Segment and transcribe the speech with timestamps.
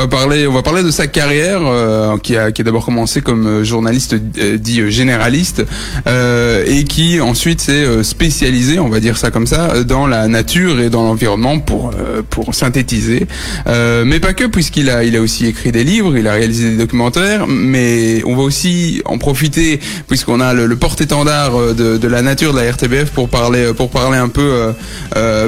[0.00, 2.86] On va parler, on va parler de sa carrière euh, qui a qui a d'abord
[2.86, 5.62] commencé comme euh, journaliste euh, dit euh, généraliste
[6.06, 10.26] euh, et qui ensuite s'est euh, spécialisé, on va dire ça comme ça, dans la
[10.26, 11.92] nature et dans l'environnement pour
[12.30, 13.26] pour synthétiser.
[13.66, 16.76] Mais pas que puisqu'il a il a aussi écrit des livres, il a réalisé des
[16.78, 22.22] documentaires, mais on va aussi en profiter puisqu'on a le, le porte-étendard de, de la
[22.22, 24.72] nature de la RTBF pour parler pour parler un peu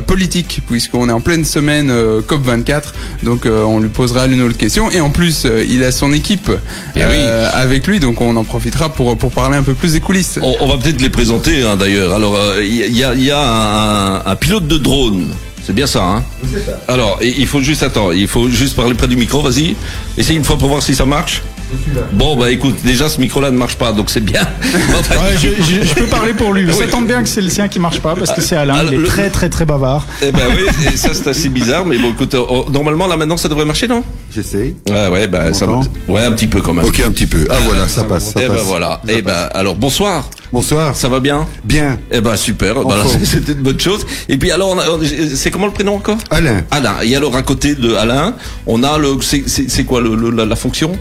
[0.06, 1.90] politique puisqu'on est en pleine semaine
[2.26, 6.12] COP 24, donc on lui posera l'autre question et en plus euh, il a son
[6.12, 6.50] équipe
[6.96, 10.00] Eh euh, avec lui, donc on en profitera pour pour parler un peu plus des
[10.00, 10.38] coulisses.
[10.42, 12.14] On, on va peut-être les présenter hein, d'ailleurs.
[12.14, 15.28] Alors, euh, il y, a, il y a un, un pilote de drone.
[15.64, 16.24] C'est bien ça, hein
[16.88, 18.14] Alors, il il faut juste attendre.
[18.14, 19.42] Il faut juste parler près du micro.
[19.42, 19.76] Vas-y.
[20.18, 21.42] Essaye une fois pour voir si ça marche.
[22.12, 24.42] Bon, bah écoute, déjà ce micro-là ne marche pas, donc c'est bien.
[24.98, 26.72] Enfin, Ouais, je, je- je peux parler pour lui.
[26.72, 28.74] Ça tombe bien que c'est le sien qui marche pas parce que c'est Alain.
[28.78, 30.06] Ah, Il est le- très très très bavard.
[30.22, 33.36] eh ben oui, et ça c'est assez bizarre, mais bon, écoute, oh, normalement là maintenant
[33.36, 34.02] ça devrait marcher, non?
[34.34, 34.76] J'essaye.
[34.88, 36.84] Ouais, ouais, bah ça, M'entends ouais, un petit peu quand même.
[36.84, 37.46] Ok, un petit peu.
[37.50, 38.32] Ah voilà, ça passe.
[38.32, 38.64] Ça eh ben passe.
[38.64, 39.00] voilà.
[39.08, 40.28] Eh ben alors bonsoir.
[40.52, 40.94] Bonsoir.
[40.96, 41.46] Ça va bien?
[41.64, 41.98] Bien.
[42.10, 42.74] Eh ben super.
[42.84, 42.96] Bah.
[43.24, 44.04] C'était une bonne chose.
[44.28, 45.00] Et puis alors, on a- on-
[45.34, 46.18] c'est comment le prénom encore?
[46.30, 46.62] Alain.
[46.70, 46.96] Alain.
[47.02, 48.34] Et alors à côté de Alain,
[48.66, 50.92] on a le, c'est- quoi le, le- la, la fonction?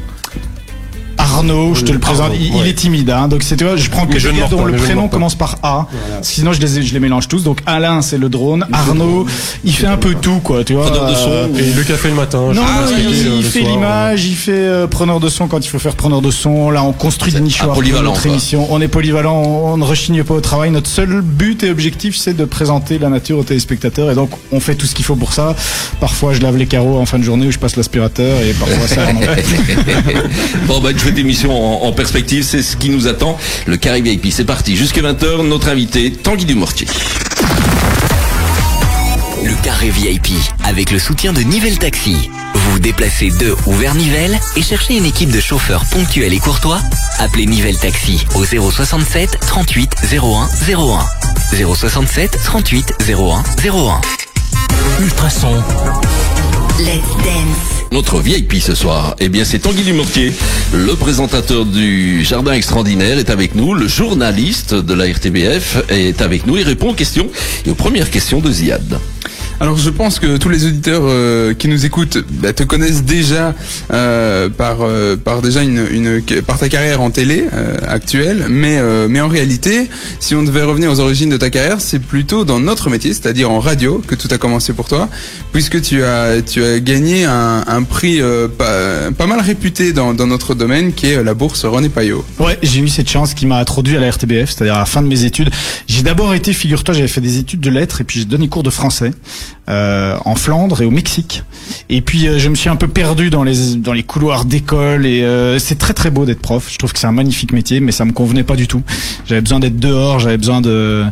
[1.18, 2.32] Arnaud, je te le présente.
[2.32, 4.64] Arnaud, il, est timide, hein, donc c'est tu vois, je prends que je gars dont
[4.64, 5.88] pas, le prénom commence par A.
[6.22, 7.44] Sinon, je les, je les mélange tous.
[7.44, 8.66] Donc Alain, c'est le drone.
[8.72, 9.26] Arnaud,
[9.64, 10.86] il fait un peu tout, quoi, tu vois.
[10.92, 11.30] Preneur de son.
[11.30, 12.40] euh, Et le café le matin.
[12.54, 12.62] Non,
[12.98, 16.22] il, euh, fait l'image, il fait euh, preneur de son quand il faut faire preneur
[16.22, 16.70] de son.
[16.72, 18.68] Là, on construit des nichoirs pour polyvalent, notre émission.
[18.72, 20.72] On est polyvalent, on, ne rechigne pas au travail.
[20.72, 24.12] Notre seul but et objectif, c'est de présenter la nature aux téléspectateurs.
[24.12, 25.56] Et donc, on fait tout ce qu'il faut pour ça.
[26.00, 28.88] Parfois, je lave les carreaux en fin de journée ou je passe l'aspirateur et parfois
[28.88, 29.02] ça.
[30.68, 31.52] bon, bah, émission
[31.84, 33.38] en, en perspective, c'est ce qui nous attend.
[33.66, 34.76] Le Carré VIP, c'est parti.
[34.76, 36.88] Jusqu'à 20h, notre invité, Tanguy Dumortier.
[39.44, 40.28] Le carré VIP,
[40.64, 42.30] avec le soutien de Nivelle Taxi.
[42.54, 46.40] Vous vous déplacez de ou vers Nivelles et cherchez une équipe de chauffeurs ponctuels et
[46.40, 46.80] courtois
[47.18, 51.76] Appelez Nivelle Taxi au 067 38 01 01.
[51.76, 54.02] 067 38 01 01.
[55.02, 55.56] Ultrason.
[56.80, 57.81] Let's dance.
[57.92, 60.32] Notre VIP ce soir, eh bien c'est Tanguy Dumortier,
[60.74, 66.48] le présentateur du Jardin Extraordinaire est avec nous, le journaliste de la RTBF est avec
[66.48, 67.28] nous, il répond aux questions
[67.66, 68.98] et aux premières questions de Ziad.
[69.62, 73.54] Alors je pense que tous les auditeurs euh, qui nous écoutent bah, te connaissent déjà
[73.94, 78.80] euh, par euh, par déjà une, une par ta carrière en télé euh, actuelle, mais
[78.80, 79.88] euh, mais en réalité,
[80.20, 83.52] si on devait revenir aux origines de ta carrière, c'est plutôt dans notre métier, c'est-à-dire
[83.52, 85.08] en radio, que tout a commencé pour toi,
[85.54, 90.16] puisque tu as tu as gagné un, un prix euh, pas, pas mal réputé dans,
[90.16, 92.26] dans notre domaine, qui est la bourse René Payot.
[92.40, 95.04] Ouais, j'ai eu cette chance qui m'a introduit à la RTBF, c'est-à-dire à la fin
[95.04, 95.52] de mes études.
[95.86, 98.64] J'ai d'abord été, figure-toi, j'avais fait des études de lettres et puis j'ai donné cours
[98.64, 99.12] de français
[99.70, 101.44] euh, en Flandre et au Mexique.
[101.90, 105.06] Et puis euh, je me suis un peu perdu dans les dans les couloirs d'école
[105.06, 106.68] et euh, c'est très très beau d'être prof.
[106.72, 108.82] Je trouve que c'est un magnifique métier, mais ça me convenait pas du tout.
[109.28, 111.06] J'avais besoin d'être dehors, j'avais besoin de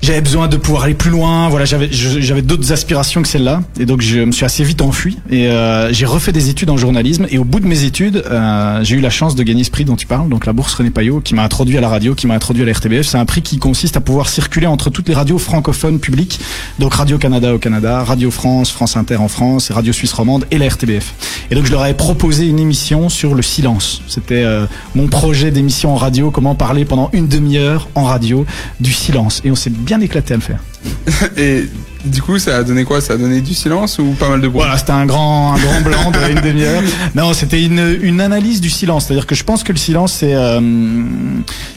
[0.00, 1.48] j'avais besoin de pouvoir aller plus loin.
[1.48, 5.18] Voilà, j'avais j'avais d'autres aspirations que celle-là, et donc je me suis assez vite enfui.
[5.30, 7.26] Et euh, j'ai refait des études en journalisme.
[7.30, 9.84] Et au bout de mes études, euh, j'ai eu la chance de gagner ce prix
[9.84, 12.26] dont tu parles, donc la bourse René Payot, qui m'a introduit à la radio, qui
[12.26, 13.06] m'a introduit à la RTBF.
[13.06, 16.40] C'est un prix qui consiste à pouvoir circuler entre toutes les radios francophones publiques,
[16.78, 20.46] donc Radio Canada au Canada, Radio France, France Inter en France, et Radio Suisse romande
[20.50, 21.14] et la RTBF.
[21.50, 24.02] Et donc je leur avais proposé une émission sur le silence.
[24.06, 28.46] C'était euh, mon projet d'émission en radio, comment parler pendant une demi-heure en radio
[28.80, 29.40] du silence.
[29.44, 30.60] Et on s'est bien éclaté à le faire.
[31.38, 31.64] Et
[32.04, 33.00] du coup, ça a donné quoi?
[33.00, 34.60] Ça a donné du silence ou pas mal de bruit?
[34.60, 36.82] Voilà, c'était un grand, un grand blanc de une demi-heure.
[37.14, 39.06] Non, c'était une, une analyse du silence.
[39.06, 40.60] C'est-à-dire que je pense que le silence, c'est, euh,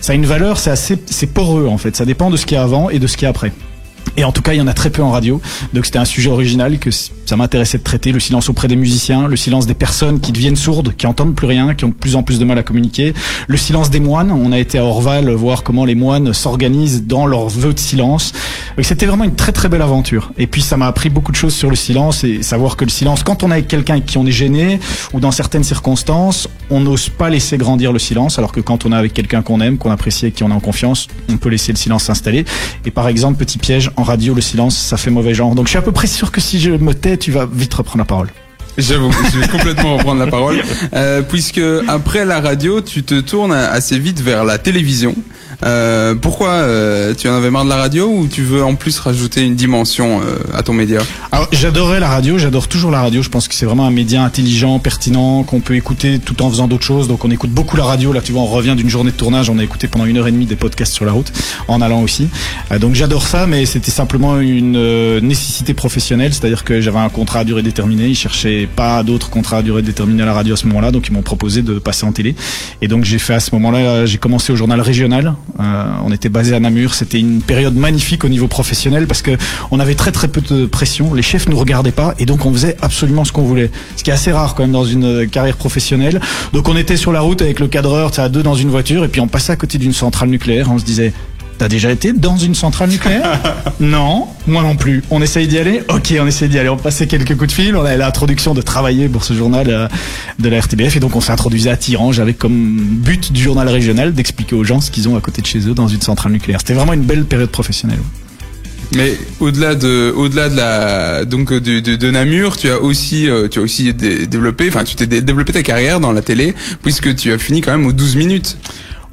[0.02, 1.96] ça a une valeur, c'est assez, c'est poreux en fait.
[1.96, 3.54] Ça dépend de ce qu'il y a avant et de ce qu'il y a après.
[4.18, 5.42] Et en tout cas, il y en a très peu en radio.
[5.74, 8.12] Donc c'était un sujet original que ça m'intéressait de traiter.
[8.12, 11.48] Le silence auprès des musiciens, le silence des personnes qui deviennent sourdes, qui entendent plus
[11.48, 13.14] rien, qui ont de plus en plus de mal à communiquer.
[13.48, 14.32] Le silence des moines.
[14.32, 18.34] On a été à Orval voir comment les moines s'organisent dans leurs vœux de silence.
[18.82, 20.32] C'était vraiment une très très belle aventure.
[20.38, 22.90] Et puis ça m'a appris beaucoup de choses sur le silence et savoir que le
[22.90, 24.80] silence, quand on est avec quelqu'un avec qui on est gêné
[25.14, 28.92] ou dans certaines circonstances, on n'ose pas laisser grandir le silence, alors que quand on
[28.92, 31.50] est avec quelqu'un qu'on aime, qu'on apprécie et qui on est en confiance, on peut
[31.50, 32.46] laisser le silence s'installer.
[32.86, 35.54] Et par exemple, petit piège, en radio, le silence, ça fait mauvais genre.
[35.54, 37.74] Donc je suis à peu près sûr que si je me tais, tu vas vite
[37.74, 38.30] reprendre la parole.
[38.78, 40.62] J'avoue, je vais complètement reprendre la parole,
[40.94, 45.14] euh, puisque après la radio, tu te tournes assez vite vers la télévision.
[45.64, 48.98] Euh, pourquoi euh, tu en avais marre de la radio ou tu veux en plus
[49.00, 51.02] rajouter une dimension euh, à ton média?
[51.32, 53.22] Alors j'adorais la radio, j'adore toujours la radio.
[53.22, 56.68] Je pense que c'est vraiment un média intelligent, pertinent, qu'on peut écouter tout en faisant
[56.68, 57.08] d'autres choses.
[57.08, 58.12] Donc on écoute beaucoup la radio.
[58.14, 60.28] Là, tu vois, on revient d'une journée de tournage, on a écouté pendant une heure
[60.28, 61.32] et demie des podcasts sur la route,
[61.68, 62.28] en allant aussi.
[62.72, 67.10] Euh, donc j'adore ça, mais c'était simplement une euh, nécessité professionnelle, c'est-à-dire que j'avais un
[67.10, 68.08] contrat à durée déterminée.
[68.08, 71.08] Ils cherchaient pas d'autres contrats à durée déterminée à la radio à ce moment-là, donc
[71.08, 72.36] ils m'ont proposé de passer en télé.
[72.82, 75.36] Et donc j'ai fait à ce moment-là, j'ai commencé au journal régional.
[75.60, 76.94] Euh, on était basé à Namur.
[76.94, 79.32] C'était une période magnifique au niveau professionnel parce que
[79.72, 81.14] on avait très très peu de pression.
[81.14, 83.72] Les chefs nous regardaient pas et donc on faisait absolument ce qu'on voulait.
[83.96, 86.20] Ce qui est assez rare quand même dans une euh, carrière professionnelle.
[86.54, 89.08] Donc on était sur la route avec le cadreur, à deux dans une voiture et
[89.08, 90.72] puis on passait à côté d'une centrale nucléaire.
[90.72, 91.14] On se disait
[91.62, 93.40] T'as déjà été dans une centrale nucléaire
[93.80, 95.04] Non, moi non plus.
[95.12, 95.84] On essaye d'y aller?
[95.90, 96.70] Ok, on essaye d'y aller.
[96.70, 97.76] On passait quelques coups de fil.
[97.76, 99.88] On avait l'introduction de travailler pour ce journal euh,
[100.40, 103.70] de la RTBF et donc on s'est introduisait à Tirange avec comme but du journal
[103.70, 106.32] régional d'expliquer aux gens ce qu'ils ont à côté de chez eux dans une centrale
[106.32, 106.62] nucléaire.
[106.62, 108.00] C'était vraiment une belle période professionnelle.
[108.96, 113.48] Mais au-delà de, au-delà de la, donc de, de, de Namur, tu as aussi, euh,
[113.48, 116.56] tu as aussi dé- développé, enfin, tu t'es dé- développé ta carrière dans la télé,
[116.82, 118.58] puisque tu as fini quand même aux 12 minutes.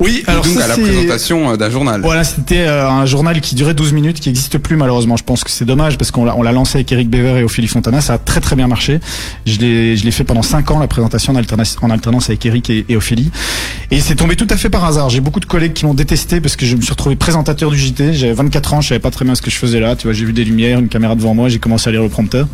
[0.00, 2.00] Oui, alors donc ça, à la présentation euh, d'un journal.
[2.02, 5.16] Voilà, c'était euh, un journal qui durait 12 minutes, qui n'existe plus malheureusement.
[5.16, 7.42] Je pense que c'est dommage parce qu'on l'a, on l'a lancé avec Eric Bever et
[7.42, 8.00] Ophélie Fontana.
[8.00, 9.00] Ça a très très bien marché.
[9.44, 12.46] Je l'ai, je l'ai fait pendant 5 ans, la présentation en alternance, en alternance avec
[12.46, 13.30] Eric et, et Ophélie.
[13.90, 15.10] Et c'est tombé tout à fait par hasard.
[15.10, 17.78] J'ai beaucoup de collègues qui m'ont détesté parce que je me suis retrouvé présentateur du
[17.78, 18.14] JT.
[18.14, 19.96] J'avais 24 ans, je savais pas très bien ce que je faisais là.
[19.96, 22.08] Tu vois, j'ai vu des lumières, une caméra devant moi, j'ai commencé à lire le
[22.08, 22.46] prompteur.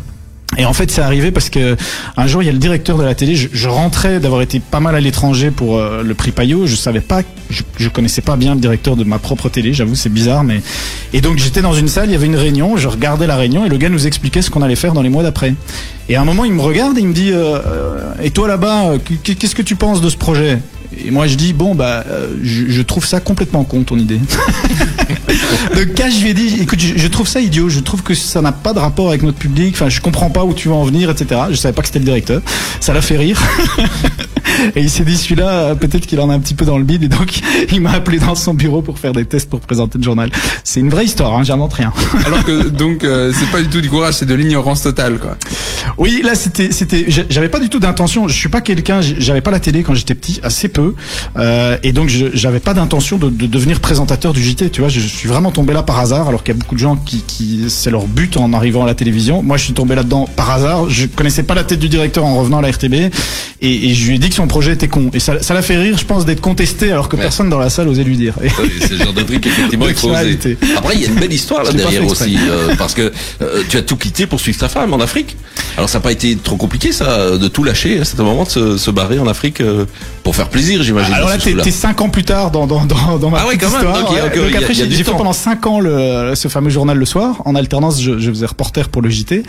[0.57, 1.75] Et en fait, c'est arrivé parce que
[2.17, 3.35] un jour, il y a le directeur de la télé.
[3.35, 6.65] Je, je rentrais d'avoir été pas mal à l'étranger pour euh, le prix Payot.
[6.67, 9.73] Je savais pas, je, je connaissais pas bien le directeur de ma propre télé.
[9.73, 10.61] J'avoue, c'est bizarre, mais
[11.13, 12.09] et donc j'étais dans une salle.
[12.09, 12.77] Il y avait une réunion.
[12.77, 15.09] Je regardais la réunion et le gars nous expliquait ce qu'on allait faire dans les
[15.09, 15.53] mois d'après.
[16.09, 18.47] Et à un moment, il me regarde et il me dit euh, euh, Et toi
[18.47, 18.93] là-bas,
[19.23, 20.59] qu- qu'est-ce que tu penses de ce projet?
[21.05, 24.19] Et moi, je dis Bon, bah, euh, je, je trouve ça complètement con ton idée.
[25.75, 28.13] Donc quand je lui ai dit, écoute, je, je trouve ça idiot, je trouve que
[28.13, 30.73] ça n'a pas de rapport avec notre public, enfin je comprends pas où tu veux
[30.73, 31.41] en venir, etc.
[31.49, 32.41] Je savais pas que c'était le directeur,
[32.79, 33.39] ça l'a fait rire.
[34.75, 37.03] et il s'est dit celui-là, peut-être qu'il en a un petit peu dans le bide,
[37.03, 37.39] et donc
[37.71, 40.29] il m'a appelé dans son bureau pour faire des tests pour présenter le journal.
[40.63, 41.91] C'est une vraie histoire, hein, j'invente rien.
[42.25, 45.37] Alors que donc euh, c'est pas du tout du courage, c'est de l'ignorance totale, quoi.
[45.97, 49.41] Oui, là c'était c'était j'a- j'avais pas du tout d'intention, je suis pas quelqu'un, j'avais
[49.41, 50.84] pas la télé quand j'étais petit, assez peu.
[51.37, 54.89] Euh, et donc je- j'avais pas d'intention de, de devenir présentateur du JT, tu vois,
[54.89, 56.95] je, je suis vraiment tombé là par hasard alors qu'il y a beaucoup de gens
[56.95, 59.41] qui qui c'est leur but en arrivant à la télévision.
[59.43, 62.35] Moi je suis tombé là-dedans par hasard, je connaissais pas la tête du directeur en
[62.35, 63.09] revenant à la RTB et,
[63.61, 65.77] et je lui ai dit que son projet était con et ça ça l'a fait
[65.77, 67.21] rire, je pense d'être contesté alors que Ouais.
[67.23, 68.33] personne dans la salle osait lui dire.
[68.41, 68.49] Oui,
[68.81, 70.57] c'est le genre de truc effectivement il faut oser.
[70.77, 73.11] Après il y a une belle histoire là derrière aussi euh, parce que
[73.41, 75.37] euh, tu as tout quitté pour suivre ta femme en Afrique.
[75.77, 78.49] Alors ça n'a pas été trop compliqué ça de tout lâcher à cet moment de
[78.49, 79.85] se, se barrer en Afrique euh,
[80.23, 81.13] pour faire plaisir j'imagine.
[81.13, 81.63] Alors là, t'es coup-là.
[81.63, 83.75] t'es cinq ans plus tard dans dans dans, dans ma Ah ouais, quand même.
[83.77, 84.01] histoire.
[84.03, 87.05] Ok, Donc y a- après, j'ai fait pendant cinq ans le ce fameux journal le
[87.05, 87.41] soir.
[87.45, 89.43] En alternance, je, je faisais reporter pour le JT.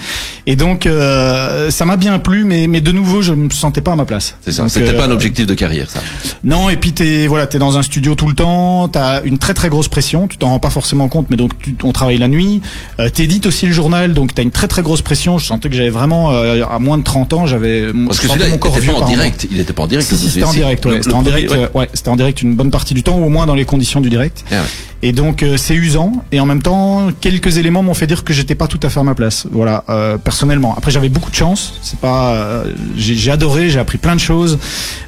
[0.47, 3.93] Et donc euh, ça m'a bien plu, mais mais de nouveau, je me sentais pas
[3.93, 4.37] à ma place.
[4.43, 4.63] C'est ça.
[4.63, 6.01] Donc, C'était euh, pas un objectif de carrière ça.
[6.45, 8.89] Non, et puis t'es voilà, t'es dans un studio tout le temps.
[8.89, 10.29] T'as une très très grosse pression.
[10.29, 12.61] Tu t'en rends pas forcément compte, mais donc tu, on travaille la nuit.
[13.01, 15.39] Euh, T'édites aussi le journal, donc t'as une très très grosse pression.
[15.39, 18.49] Je sentais que j'avais vraiment euh, à moins de 30 ans, j'avais Parce que celui-là
[18.49, 19.47] mon il corps était pas en direct.
[19.51, 20.07] Il était pas en direct.
[20.09, 21.01] Si, si, c'était en direct, ouais.
[21.07, 21.59] C'était en direct, ouais.
[21.59, 23.65] euh, ouais, c'était en direct une bonne partie du temps, ou au moins dans les
[23.65, 24.45] conditions du direct.
[24.51, 24.61] Ah ouais.
[25.07, 28.33] Et donc euh, c'est usant, et en même temps, quelques éléments m'ont fait dire que
[28.33, 29.47] j'étais pas tout à fait à ma place.
[29.53, 30.75] Voilà, euh, personnellement.
[30.77, 31.75] Après, j'avais beaucoup de chance.
[31.81, 32.65] C'est pas, euh,
[32.97, 34.59] j'ai adoré, j'ai appris plein de choses,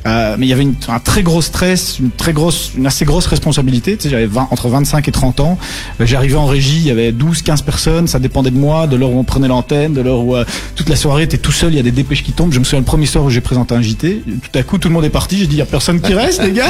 [0.06, 3.04] euh, mais il y avait une, un très gros stress, une très grosse, une assez
[3.04, 3.96] grosse responsabilité.
[3.96, 5.58] Tu sais, j'avais 20 entre 25 et 30 ans.
[6.00, 8.94] Euh, J'arrivais en régie, il y avait 12, 15 personnes, ça dépendait de moi, de
[8.94, 10.44] l'heure où on prenait l'antenne, de l'heure où euh,
[10.76, 12.52] toute la soirée t'es tout seul, il y a des dépêches qui tombent.
[12.52, 14.86] Je me souviens le premier soir où j'ai présenté un JT, tout à coup tout
[14.86, 16.66] le monde est parti, j'ai dit il y a personne qui reste les gars.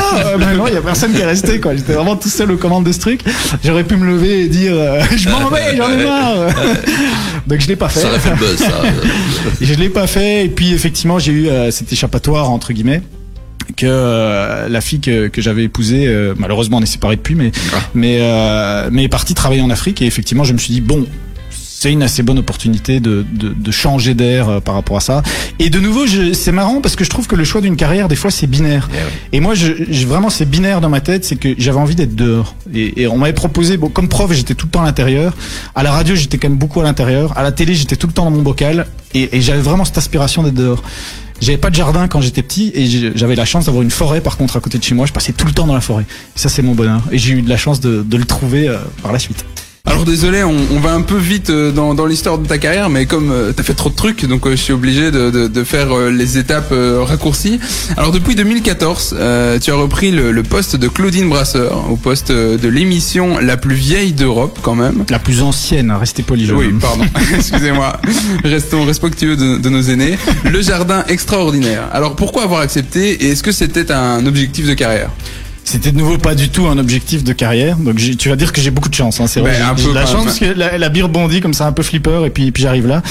[0.56, 1.60] Non, il y a personne qui est resté.
[1.76, 3.17] J'étais vraiment tout seul aux commandes de ce.
[3.64, 6.54] J'aurais pu me lever et dire euh, je m'en vais, j'en ai marre.
[7.46, 8.00] Donc je l'ai pas fait.
[8.00, 8.82] Ça aurait fait le buzz ça.
[9.60, 10.44] Et je l'ai pas fait.
[10.44, 13.02] Et puis effectivement, j'ai eu euh, cet échappatoire entre guillemets
[13.76, 17.52] que euh, la fille que, que j'avais épousée, euh, malheureusement on est séparés depuis, mais
[17.74, 17.80] Ah.
[17.94, 20.00] mais euh, mais est partie travailler en Afrique.
[20.02, 21.06] Et effectivement, je me suis dit bon.
[21.80, 25.22] C'est une assez bonne opportunité de, de, de changer d'air euh, par rapport à ça.
[25.60, 28.08] Et de nouveau, je- c'est marrant parce que je trouve que le choix d'une carrière,
[28.08, 28.88] des fois, c'est binaire.
[29.32, 32.16] Et moi, je, je- vraiment, c'est binaire dans ma tête, c'est que j'avais envie d'être
[32.16, 32.56] dehors.
[32.74, 35.36] Et, et on m'avait proposé, bon, comme prof, j'étais tout le temps à l'intérieur.
[35.76, 37.38] À la radio, j'étais quand même beaucoup à l'intérieur.
[37.38, 38.88] À la télé, j'étais tout le temps dans mon bocal.
[39.14, 40.82] Et, et j'avais vraiment cette aspiration d'être dehors.
[41.40, 44.36] J'avais pas de jardin quand j'étais petit et j'avais la chance d'avoir une forêt par
[44.36, 45.06] contre à côté de chez moi.
[45.06, 46.02] Je passais tout le temps dans la forêt.
[46.34, 47.00] Et ça, c'est mon bonheur.
[47.12, 49.44] Et j'ai eu de la chance de, de le trouver euh, par la suite.
[49.90, 52.90] Alors désolé, on, on va un peu vite euh, dans, dans l'histoire de ta carrière,
[52.90, 55.48] mais comme euh, t'as fait trop de trucs, donc euh, je suis obligé de, de,
[55.48, 57.58] de faire euh, les étapes euh, raccourcies.
[57.96, 62.30] Alors depuis 2014, euh, tu as repris le, le poste de Claudine Brasseur, au poste
[62.30, 65.04] de l'émission la plus vieille d'Europe quand même.
[65.08, 66.50] La plus ancienne, restez poli.
[66.52, 67.04] Oui, pardon.
[67.34, 67.98] Excusez-moi.
[68.44, 70.18] Restons respectueux de, de nos aînés.
[70.44, 71.84] Le jardin extraordinaire.
[71.92, 75.10] Alors pourquoi avoir accepté et est-ce que c'était un objectif de carrière?
[75.68, 77.76] C'était de nouveau pas du tout un objectif de carrière.
[77.76, 79.20] Donc tu vas dire que j'ai beaucoup de chance.
[79.20, 79.52] Hein, c'est vrai.
[79.58, 80.24] Ben, un J'ai peu de la chance même.
[80.24, 82.86] parce que la, la bire bondit comme ça un peu flipper et puis puis j'arrive
[82.86, 83.02] là.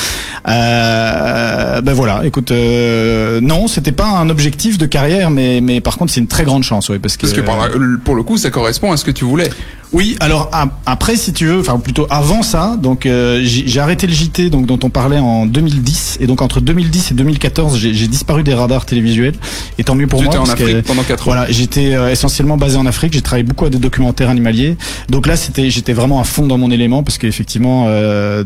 [0.67, 2.21] Euh, ben voilà.
[2.25, 6.27] Écoute, euh, non, c'était pas un objectif de carrière, mais mais par contre c'est une
[6.27, 7.69] très grande chance, oui, parce que Parce que par la-
[8.03, 9.49] pour le coup, ça correspond à ce que tu voulais.
[9.93, 10.49] oui, alors
[10.85, 14.65] après, si tu veux, enfin plutôt avant ça, donc euh, j'ai arrêté le JT, donc
[14.65, 18.85] dont on parlait en 2010, et donc entre 2010 et 2014, j'ai disparu des radars
[18.85, 19.35] télévisuels.
[19.77, 20.39] Et tant mieux pour Tu moi.
[20.39, 21.25] en que, Afrique pendant 4 ans.
[21.31, 22.11] Voilà, j'étais euh,
[22.55, 23.13] basé en Afrique.
[23.13, 24.77] J'ai travaillé beaucoup à des documentaires animaliers.
[25.09, 28.45] Donc là, c'était, j'étais vraiment à fond dans mon élément parce qu'effectivement, euh,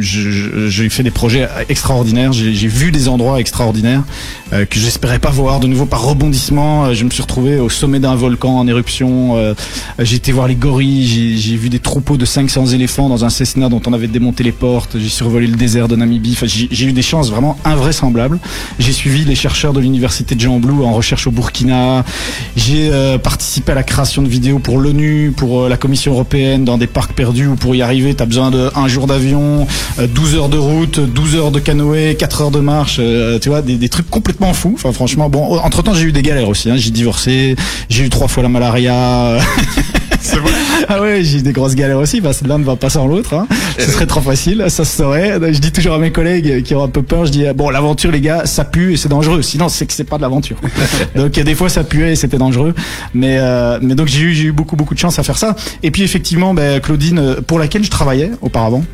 [0.00, 2.32] j'ai fait des projets extraordinaires.
[2.32, 4.02] J'ai vu des endroits extraordinaires
[4.52, 5.60] euh, que j'espérais pas voir.
[5.60, 9.36] De nouveau par rebondissement, euh, je me suis retrouvé au sommet d'un volcan en éruption.
[9.36, 9.54] euh,
[9.98, 11.36] j'ai été voir les gorilles.
[11.38, 14.52] J'ai vu des troupeaux de 500 éléphants dans un Cessna dont on avait démonté les
[14.52, 14.96] portes.
[14.98, 16.32] J'ai survolé le désert de Namibie.
[16.32, 18.38] Enfin, j'ai eu des chances vraiment invraisemblables.
[18.78, 22.04] J'ai suivi les chercheurs de l'université de Jean Blou en recherche au Burkina.
[22.56, 22.90] J'ai
[23.36, 26.86] participé à la création de vidéos pour l'ONU, pour euh, la Commission européenne dans des
[26.86, 29.66] parcs perdus où pour y arriver, tu as besoin de un jour d'avion,
[29.98, 33.50] euh, 12 heures de route, 12 heures de canoë, 4 heures de marche, euh, tu
[33.50, 34.72] vois, des, des trucs complètement fous.
[34.74, 36.70] Enfin, franchement, bon, entre temps, j'ai eu des galères aussi.
[36.70, 36.76] Hein.
[36.78, 37.56] J'ai divorcé,
[37.90, 39.36] j'ai eu trois fois la malaria.
[40.88, 43.06] Ah ouais, j'ai eu des grosses galères aussi, parce que l'un ne va pas sans
[43.06, 43.34] l'autre.
[43.34, 43.46] Hein.
[43.78, 45.38] Ce serait trop facile, ça se saurait.
[45.52, 48.10] Je dis toujours à mes collègues qui ont un peu peur, je dis bon, l'aventure
[48.10, 49.42] les gars, ça pue et c'est dangereux.
[49.42, 50.56] Sinon, c'est que c'est pas de l'aventure.
[51.16, 52.74] donc des fois ça puait et c'était dangereux.
[53.14, 55.56] Mais euh, mais donc j'ai eu j'ai eu beaucoup beaucoup de chance à faire ça.
[55.82, 58.84] Et puis effectivement, ben, Claudine, euh, pour laquelle je travaillais auparavant.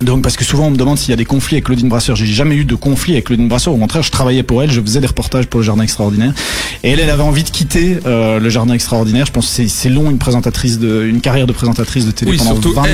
[0.00, 2.16] Donc parce que souvent on me demande s'il y a des conflits avec Claudine Brasseur.
[2.16, 3.74] J'ai jamais eu de conflit avec Claudine Brasseur.
[3.74, 6.32] Au contraire, je travaillais pour elle, je faisais des reportages pour le Jardin Extraordinaire.
[6.82, 9.26] Et elle, elle avait envie de quitter euh, le Jardin Extraordinaire.
[9.26, 12.38] Je pense que c'est- long une présentatrice de, une carrière de présentatrice de télé Oui,
[12.38, 12.88] pendant surtout 23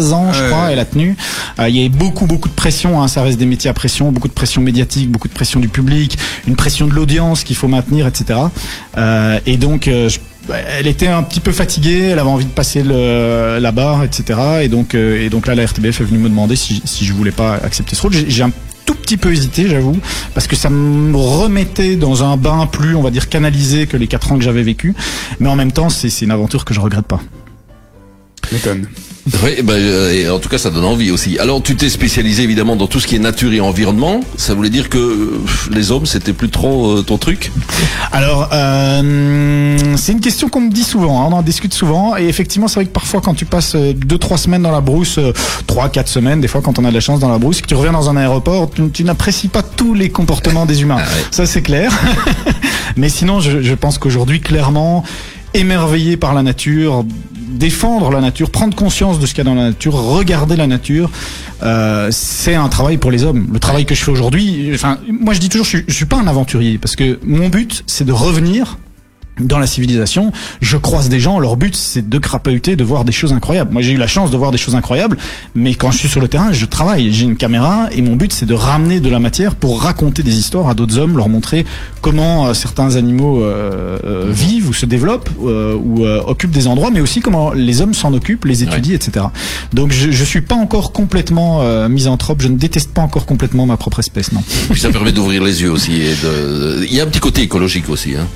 [0.00, 0.12] elle.
[0.14, 0.70] ans, je crois.
[0.72, 1.16] Elle a tenu.
[1.60, 3.00] Euh, il y avait beaucoup beaucoup de pression.
[3.00, 5.68] Hein, ça reste des métiers à pression, beaucoup de pression médiatique, beaucoup de pression du
[5.68, 6.18] public,
[6.48, 8.40] une pression de l'audience qu'il faut maintenir, etc.
[8.96, 10.18] Euh, et donc euh, je-
[10.50, 14.40] elle était un petit peu fatiguée, elle avait envie de passer le, la barre, etc.
[14.62, 17.12] Et donc, euh, et donc là, la RTBF est venue me demander si, si je
[17.12, 18.12] voulais pas accepter ce rôle.
[18.12, 18.52] J'ai un
[18.84, 19.96] tout petit peu hésité, j'avoue,
[20.34, 24.08] parce que ça me remettait dans un bain plus, on va dire, canalisé que les
[24.08, 24.94] quatre ans que j'avais vécu.
[25.38, 27.20] Mais en même temps, c'est c'est une aventure que je regrette pas.
[28.50, 28.86] M'étonne.
[29.44, 31.38] Oui, ben, euh, et en tout cas, ça donne envie aussi.
[31.38, 34.20] Alors, tu t'es spécialisé évidemment dans tout ce qui est nature et environnement.
[34.36, 37.52] Ça voulait dire que euh, les hommes, c'était plus trop euh, ton truc?
[38.10, 42.26] Alors, euh, c'est une question qu'on me dit souvent, hein, on en discute souvent, et
[42.26, 45.18] effectivement, c'est vrai que parfois, quand tu passes euh, deux, trois semaines dans la brousse,
[45.18, 45.32] euh,
[45.68, 47.66] trois, quatre semaines, des fois, quand on a de la chance dans la brousse, que
[47.68, 50.98] tu reviens dans un aéroport, tu, tu n'apprécies pas tous les comportements des humains.
[51.30, 51.92] Ça, c'est clair.
[52.96, 55.04] Mais sinon, je, je pense qu'aujourd'hui, clairement,
[55.54, 57.04] émerveillé par la nature,
[57.52, 60.66] défendre la nature, prendre conscience de ce qu'il y a dans la nature, regarder la
[60.66, 61.10] nature,
[61.62, 63.48] euh, c'est un travail pour les hommes.
[63.52, 66.06] Le travail que je fais aujourd'hui, enfin, moi je dis toujours, je suis, je suis
[66.06, 68.78] pas un aventurier parce que mon but, c'est de revenir
[69.40, 73.12] dans la civilisation, je croise des gens, leur but c'est de crapahuter, de voir des
[73.12, 73.72] choses incroyables.
[73.72, 75.16] Moi j'ai eu la chance de voir des choses incroyables,
[75.54, 78.32] mais quand je suis sur le terrain, je travaille, j'ai une caméra et mon but
[78.32, 81.64] c'est de ramener de la matière pour raconter des histoires à d'autres hommes, leur montrer
[82.02, 86.66] comment euh, certains animaux euh, euh, vivent ou se développent euh, ou euh, occupent des
[86.66, 89.26] endroits, mais aussi comment les hommes s'en occupent, les étudient, etc.
[89.72, 93.66] Donc je, je suis pas encore complètement euh, misanthrope, je ne déteste pas encore complètement
[93.66, 94.42] ma propre espèce, non.
[94.70, 95.92] Puis ça permet d'ouvrir les yeux aussi.
[96.02, 98.14] et de- Il y a un petit côté écologique aussi.
[98.16, 98.26] Hein.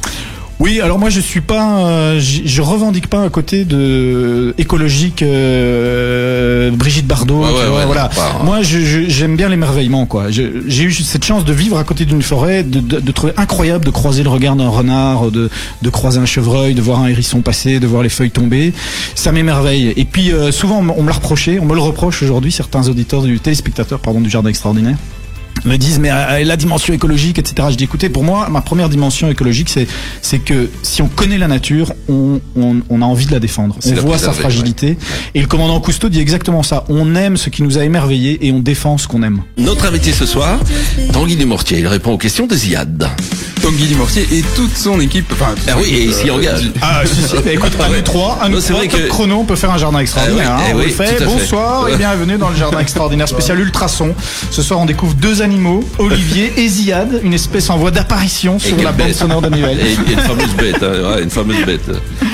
[0.59, 6.71] Oui, alors moi je suis pas, euh, je revendique pas un côté de écologique euh,
[6.71, 7.43] Brigitte Bardot.
[7.43, 8.09] Ouais, tu ouais, vois, ouais, voilà.
[8.09, 8.43] pas, hein.
[8.45, 10.31] Moi je- je- j'aime bien l'émerveillement quoi.
[10.31, 10.51] J'ai
[10.83, 13.91] eu cette chance de vivre à côté d'une forêt, de, de, de trouver incroyable de
[13.91, 15.51] croiser le regard d'un renard, de,
[15.83, 18.73] de croiser un chevreuil, de voir un hérisson passer, de voir les feuilles tomber.
[19.15, 19.93] Ça m'émerveille.
[19.97, 22.51] Et puis euh, souvent on me- on me l'a reproché, on me le reproche aujourd'hui
[22.51, 24.97] certains auditeurs du téléspectateurs pardon du jardin extraordinaire
[25.65, 28.89] me disent mais euh, la dimension écologique etc je dis écoutez pour moi ma première
[28.89, 29.87] dimension écologique c'est
[30.23, 33.77] c'est que si on connaît la nature on, on, on a envie de la défendre.
[33.85, 34.97] On la voit sa fragilité.
[35.35, 36.85] Et le commandant Cousteau dit exactement ça.
[36.89, 39.43] On aime ce qui nous a émerveillé et on défend ce qu'on aime.
[39.59, 40.59] Notre invité ce soir,
[41.13, 43.09] Tanguy Dumortier, il répond aux questions des IAD.
[43.63, 45.27] Tanguy Dumortier et toute son équipe.
[45.33, 46.71] Enfin, Ah oui, et il s'y euh, engage.
[46.81, 47.35] ah si si.
[47.35, 49.73] Bah, écoute à nous trois à nous trois vrai top que- chrono on peut faire
[49.73, 51.25] un jardin extraordinaire Ah oui, hein, eh on oui, le fait.
[51.25, 54.15] bonsoir et bienvenue dans le jardin extraordinaire spécial ultrason.
[54.51, 58.77] Ce soir on découvre deux animaux Olivier et Ziad une espèce en voie d'apparition sur
[58.79, 59.17] la bande bête.
[59.17, 61.89] sonore de Nivelle Et, et une fameuse bête, hein, ouais, une fameuse bête.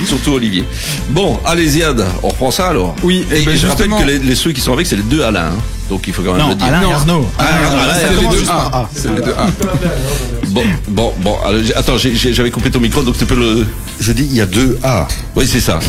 [0.06, 0.64] Surtout Olivier.
[1.10, 4.18] Bon, allez Ziad, on reprend ça alors Oui, Et, eh ben, je rappelle que les,
[4.18, 5.46] les ceux qui sont avec, c'est les deux Alain.
[5.52, 5.58] hein.
[5.90, 6.66] Donc il faut quand même Non, le dire.
[6.68, 7.26] Alain et Arnaud.
[7.38, 9.46] Ah, c'est les deux A.
[10.52, 11.36] Bon, bon, bon.
[11.44, 13.66] alors, attends, j'avais coupé ton micro, donc tu peux le.
[14.00, 15.08] Je dis, il y a deux A.
[15.34, 15.80] Oui, c'est ça.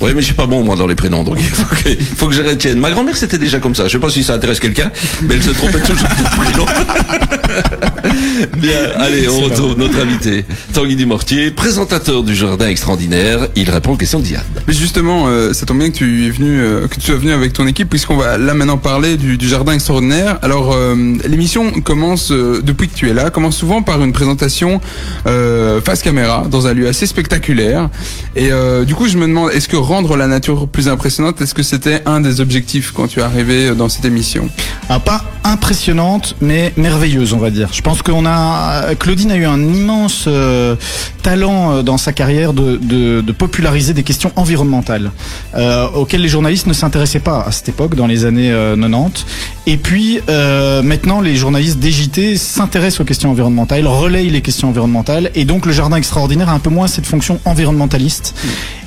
[0.00, 2.28] Oui, mais je suis pas bon moi dans les prénoms, donc il faut que, faut
[2.28, 2.78] que je retienne.
[2.78, 3.84] Ma grand-mère c'était déjà comme ça.
[3.86, 4.90] Je sais pas si ça intéresse quelqu'un,
[5.22, 6.66] mais elle se trompait toujours de prénom.
[8.58, 13.48] Bien, allez, on retrouve notre invité, Tanguy Dumortier, présentateur du Jardin Extraordinaire.
[13.56, 14.42] Il répond aux questions de Diane.
[14.66, 17.32] Mais justement, euh, ça tombe bien que tu es venu, euh, que tu sois venu
[17.32, 20.38] avec ton équipe, puisqu'on va là maintenant parler du, du jardin extraordinaire.
[20.42, 20.94] Alors, euh,
[21.28, 24.80] l'émission commence euh, depuis que tu es là, commence souvent par une présentation
[25.26, 27.88] euh, face caméra dans un lieu assez spectaculaire.
[28.36, 31.54] Et euh, du coup, je me demande, est-ce que rendre la nature plus impressionnante, est-ce
[31.54, 34.48] que c'était un des objectifs quand tu es arrivé dans cette émission?
[34.88, 37.70] Ah, pas impressionnante, mais merveilleuse, on va dire.
[37.72, 40.76] Je pense qu'on a, Claudine a eu un immense euh,
[41.22, 45.10] talent euh, dans sa carrière de, populariser des questions environnementales
[45.54, 49.24] euh, auxquelles les journalistes ne s'intéressaient pas à cette époque, dans les années euh, 90.
[49.66, 55.30] Et puis euh, maintenant, les journalistes DJT s'intéressent aux questions environnementales, relayent les questions environnementales,
[55.34, 58.34] et donc le jardin extraordinaire a un peu moins cette fonction environnementaliste.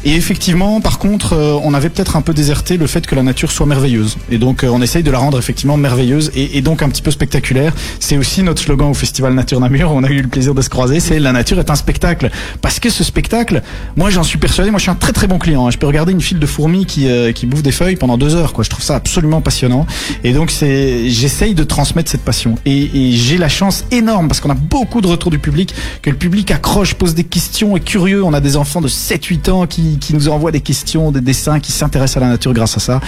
[0.05, 3.23] Et effectivement, par contre, euh, on avait peut-être un peu déserté le fait que la
[3.23, 4.17] nature soit merveilleuse.
[4.29, 7.01] Et donc, euh, on essaye de la rendre effectivement merveilleuse et, et donc un petit
[7.01, 7.73] peu spectaculaire.
[7.99, 9.91] C'est aussi notre slogan au Festival Nature Namur.
[9.91, 10.99] On a eu le plaisir de se croiser.
[10.99, 12.29] C'est la nature est un spectacle.
[12.61, 13.63] Parce que ce spectacle,
[13.95, 14.69] moi, j'en suis persuadé.
[14.69, 15.65] Moi, je suis un très très bon client.
[15.65, 15.71] hein.
[15.71, 18.35] Je peux regarder une file de fourmis qui euh, qui bouffent des feuilles pendant deux
[18.35, 18.53] heures.
[18.53, 18.63] Quoi.
[18.63, 19.87] Je trouve ça absolument passionnant.
[20.23, 22.55] Et donc, c'est j'essaye de transmettre cette passion.
[22.67, 26.11] Et, et j'ai la chance énorme parce qu'on a beaucoup de retours du public, que
[26.11, 28.23] le public accroche, pose des questions, est curieux.
[28.23, 31.59] On a des enfants de 7-8 ans qui, qui nous envoient des questions, des dessins,
[31.59, 33.01] qui s'intéressent à la nature grâce à ça.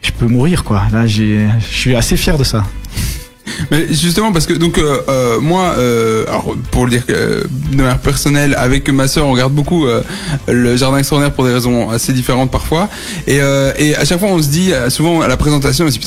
[0.00, 0.82] Je peux mourir, quoi.
[0.92, 2.64] Là, je suis assez fier de ça.
[3.70, 6.24] Mais justement parce que donc euh, euh, moi euh,
[6.70, 9.86] pour le dire de manière personnelle avec ma sœur on regarde beaucoup
[10.48, 12.88] le jardin extraordinaire pour des raisons assez différentes parfois.
[13.26, 16.06] Et à chaque fois on se dit souvent à la présentation on se dit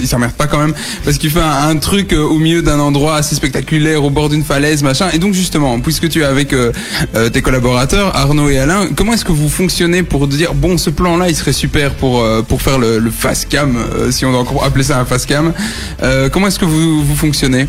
[0.00, 0.74] il s'emmerde pas quand même
[1.04, 4.82] parce qu'il fait un, truc au milieu d'un endroit assez spectaculaire au bord d'une falaise
[4.82, 5.08] machin.
[5.12, 6.54] Et donc justement puisque tu es avec
[7.32, 11.16] tes collaborateurs Arnaud et Alain comment est-ce que vous fonctionnez pour dire bon ce plan
[11.16, 13.76] là il serait super pour pour faire le, le face cam
[14.10, 15.52] si on doit encore appeler ça un face cam
[16.32, 16.64] comment est-ce que
[17.04, 17.66] vous fonctionnez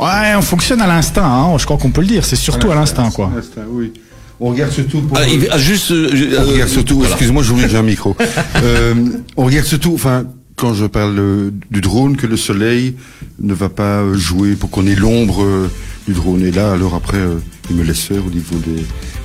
[0.00, 1.56] Ouais, on fonctionne à l'instinct, hein.
[1.58, 2.24] je crois qu'on peut le dire.
[2.24, 3.30] C'est surtout à l'instinct, quoi.
[3.70, 3.92] Oui.
[4.40, 5.16] On regarde surtout pour.
[5.16, 5.90] Ah, il- ah, juste.
[5.92, 6.96] euh, je- on euh, regarde surtout.
[6.96, 7.10] voilà.
[7.12, 8.16] Excuse-moi, j'oublie j'ai un micro.
[8.62, 8.94] Euh,
[9.36, 9.92] on regarde surtout.
[9.94, 10.24] Enfin,
[10.56, 12.96] quand je parle euh, du drone, que le soleil
[13.40, 15.70] ne va pas euh, jouer pour qu'on ait l'ombre euh,
[16.08, 16.42] du drone.
[16.44, 17.36] Et là, alors après, euh,
[17.70, 18.84] il me laisse faire au niveau des,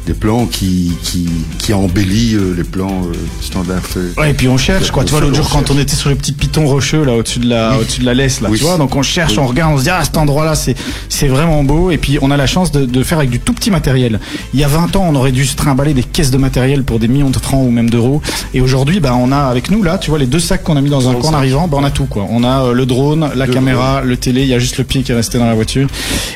[0.09, 1.27] des plans qui qui
[1.59, 3.83] qui embellit euh, les plans euh, standards.
[4.17, 5.03] Ouais, et puis on cherche, quoi.
[5.03, 7.47] Tu vois, l'autre jour, quand on était sur les petits pitons rocheux, là, au-dessus de
[7.47, 8.57] la, au-dessus de la laisse, là, Oui.
[8.57, 8.77] tu vois.
[8.77, 10.75] Donc on cherche, on regarde, on se dit, ah, cet endroit-là, c'est,
[11.09, 11.91] c'est vraiment beau.
[11.91, 14.19] Et puis on a la chance de, de faire avec du tout petit matériel.
[14.55, 16.97] Il y a 20 ans, on aurait dû se trimballer des caisses de matériel pour
[16.97, 18.19] des millions de francs ou même d'euros.
[18.55, 20.81] Et aujourd'hui, bah, on a avec nous, là, tu vois, les deux sacs qu'on a
[20.81, 22.25] mis dans un coin en arrivant, bah, on a tout, quoi.
[22.31, 25.03] On a euh, le drone, la caméra, le télé, il y a juste le pied
[25.03, 25.87] qui est resté dans la voiture.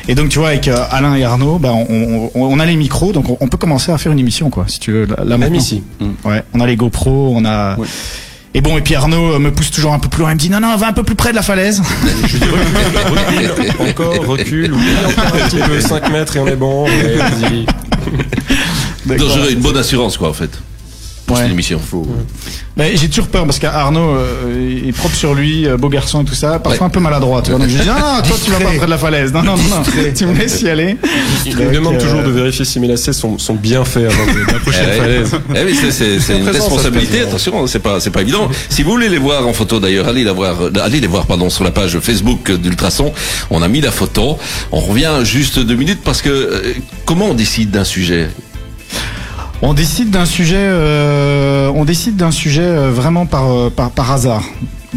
[0.06, 2.76] Et donc, tu vois, avec euh, Alain et Arnaud, bah, on, on, on a les
[2.76, 5.06] micros, donc on, on peut commencer à faire une émission, quoi, si tu veux.
[5.06, 5.56] Là, là, Même maintenant.
[5.58, 5.82] ici.
[6.24, 7.76] Ouais, on a les GoPro, on a.
[8.56, 10.30] Et bon, et puis Arnaud euh, me pousse toujours un peu plus loin.
[10.32, 11.82] Il me dit non, non, va un peu plus près de la falaise.
[13.80, 16.86] Encore, recule, oublie encore un petit peu, 5 mètres et on est bon.
[16.86, 17.64] et.
[19.06, 20.50] Donc j'aurais une bonne assurance, quoi, en fait.
[21.26, 21.42] Pour Ouais.
[21.44, 21.80] cette émission.
[22.76, 26.24] Mais j'ai toujours peur parce qu'Arnaud euh, est propre sur lui, euh, beau garçon et
[26.26, 26.86] tout ça, parfois Ouais.
[26.86, 27.40] un peu maladroit.
[27.40, 29.32] Tu vois, donc je dis non, non, toi tu vas pas près de la falaise.
[29.32, 29.82] Non, non, non, non.
[30.14, 30.96] tu me laisses y aller.
[31.46, 34.26] Il me demande euh, toujours de vérifier si mes lacets sont, sont bien faits avant
[34.34, 35.30] de- d'approcher Eh la falaise.
[35.54, 37.20] Eh oui, c'est- une responsabilité.
[37.22, 38.50] Attention, c'est pas c'est pas évident.
[38.68, 41.48] Si vous voulez les voir en photo d'ailleurs, allez la voir, allez les voir pardon
[41.48, 43.12] sur la page Facebook d'Ultrason.
[43.50, 44.36] On a mis la photo.
[44.72, 46.74] On revient juste deux minutes parce que euh,
[47.06, 48.28] comment on décide d'un sujet?
[49.66, 54.44] On décide d'un sujet, euh, on décide d'un sujet euh, vraiment euh, par par hasard,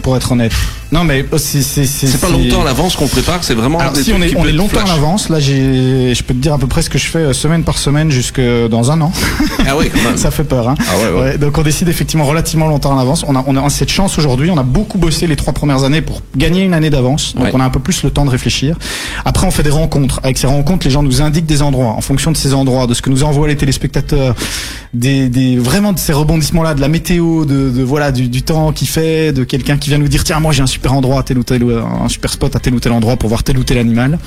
[0.04, 0.52] pour être honnête.
[0.92, 3.80] Non, mais c'est pas longtemps à l'avance qu'on prépare, c'est vraiment.
[3.80, 4.96] Alors si on est on est longtemps à flash.
[4.96, 7.34] l'avance, là j'ai, je peux te dire à peu près ce que je fais euh,
[7.34, 9.12] semaine par semaine jusque dans un an.
[9.68, 10.18] Ah oui, quand même.
[10.28, 10.76] Ça fait peur, hein.
[10.80, 11.38] Ah ouais, ouais.
[11.38, 13.26] donc on décide effectivement relativement longtemps en avance.
[13.28, 14.50] On a, on a cette chance aujourd'hui.
[14.50, 17.36] On a beaucoup bossé les trois premières années pour gagner une année d'avance.
[17.36, 17.52] Donc Ouais.
[17.54, 18.78] on a un peu plus le temps de réfléchir.
[19.26, 20.22] Après on fait des rencontres.
[20.24, 21.88] Avec ces rencontres, les gens nous indiquent des endroits.
[21.98, 24.36] En fonction de ces endroits, de ce que nous envoient les téléspectateurs,
[24.94, 28.72] des, des vraiment de ces rebondissements-là, de la météo, de, de voilà du, du temps
[28.72, 31.24] qui fait, de quelqu'un qui vient nous dire tiens moi j'ai un super endroit à
[31.24, 33.64] tel ou tel un super spot à tel ou tel endroit pour voir tel ou
[33.64, 34.20] tel animal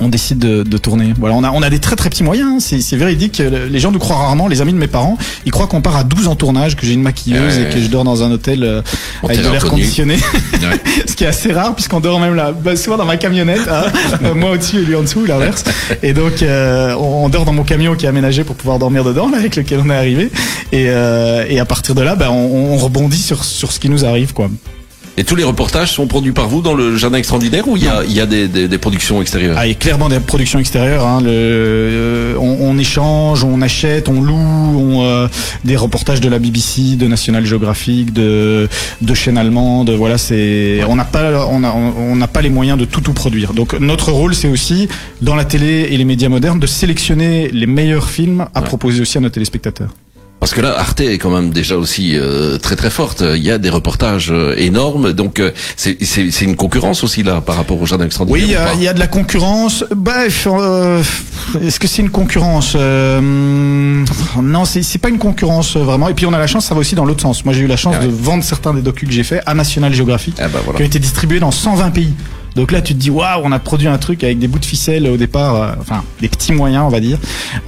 [0.00, 1.14] on décide de, de tourner.
[1.18, 2.48] Voilà, on a, on a des très très petits moyens.
[2.70, 2.78] hein.
[2.80, 3.38] C'est, véridique.
[3.38, 4.46] Le- Les gens nous croient rarement.
[4.46, 6.92] Les amis de mes parents, ils croient qu'on part à 12 en tournage, que j'ai
[6.92, 7.62] une maquilleuse Ouais.
[7.70, 8.82] et que je dors dans un hôtel euh,
[9.22, 10.16] avec de l'air conditionné.
[10.16, 10.80] Ouais.
[11.06, 13.84] Ce qui est assez rare puisqu'on dort même là, bah, souvent dans ma camionnette, hein.
[14.24, 15.64] Euh, moi au-dessus et lui en dessous, ou l'inverse.
[16.02, 19.02] Et donc euh, on, on dort dans mon camion qui est aménagé pour pouvoir dormir
[19.04, 20.30] dedans, là, avec lequel on est arrivé.
[20.72, 23.88] Et, euh, et à partir de là, bah, on, on rebondit sur sur ce qui
[23.88, 24.50] nous arrive, quoi.
[25.18, 27.88] Et tous les reportages sont produits par vous dans le jardin extraordinaire ou il y
[27.88, 29.56] a, il y a des, des, des productions extérieures?
[29.58, 31.06] Ah, il y a clairement des productions extérieures.
[31.06, 35.26] Hein, le, euh, on, on échange, on achète, on loue, on, euh,
[35.64, 38.68] des reportages de la BBC, de National Geographic, de,
[39.00, 39.88] de chaînes allemandes.
[39.90, 43.14] Voilà, c'est on n'a pas on a- on n'a pas les moyens de tout tout
[43.14, 43.54] produire.
[43.54, 44.86] Donc notre rôle, c'est aussi
[45.22, 49.16] dans la télé et les médias modernes de sélectionner les meilleurs films à proposer aussi
[49.16, 49.90] à nos téléspectateurs.
[50.46, 53.20] Parce que là, Arte est quand même déjà aussi euh, très très forte.
[53.34, 55.98] Il y a des reportages euh, énormes, donc euh, c'est
[56.42, 58.44] une concurrence aussi là par rapport au jardin extraordinaire.
[58.70, 59.82] Oui, il y, a- y de la concurrence.
[59.90, 61.02] Bref, euh,
[61.60, 64.04] est-ce que c'est une concurrence Euh,
[64.40, 66.08] Non, c'est c'est pas une concurrence vraiment.
[66.10, 67.44] Et puis on a la chance, ça va aussi dans l'autre sens.
[67.44, 68.06] Moi, j'ai eu la chance Ah ouais.
[68.06, 70.76] de vendre certains des docus que j'ai fait à National Geographic, Ah bah voilà.
[70.78, 72.12] qui ont été distribués dans 120 pays.
[72.56, 74.64] Donc là, tu te dis, waouh, on a produit un truc avec des bouts de
[74.64, 77.18] ficelle au départ, euh, enfin des petits moyens, on va dire,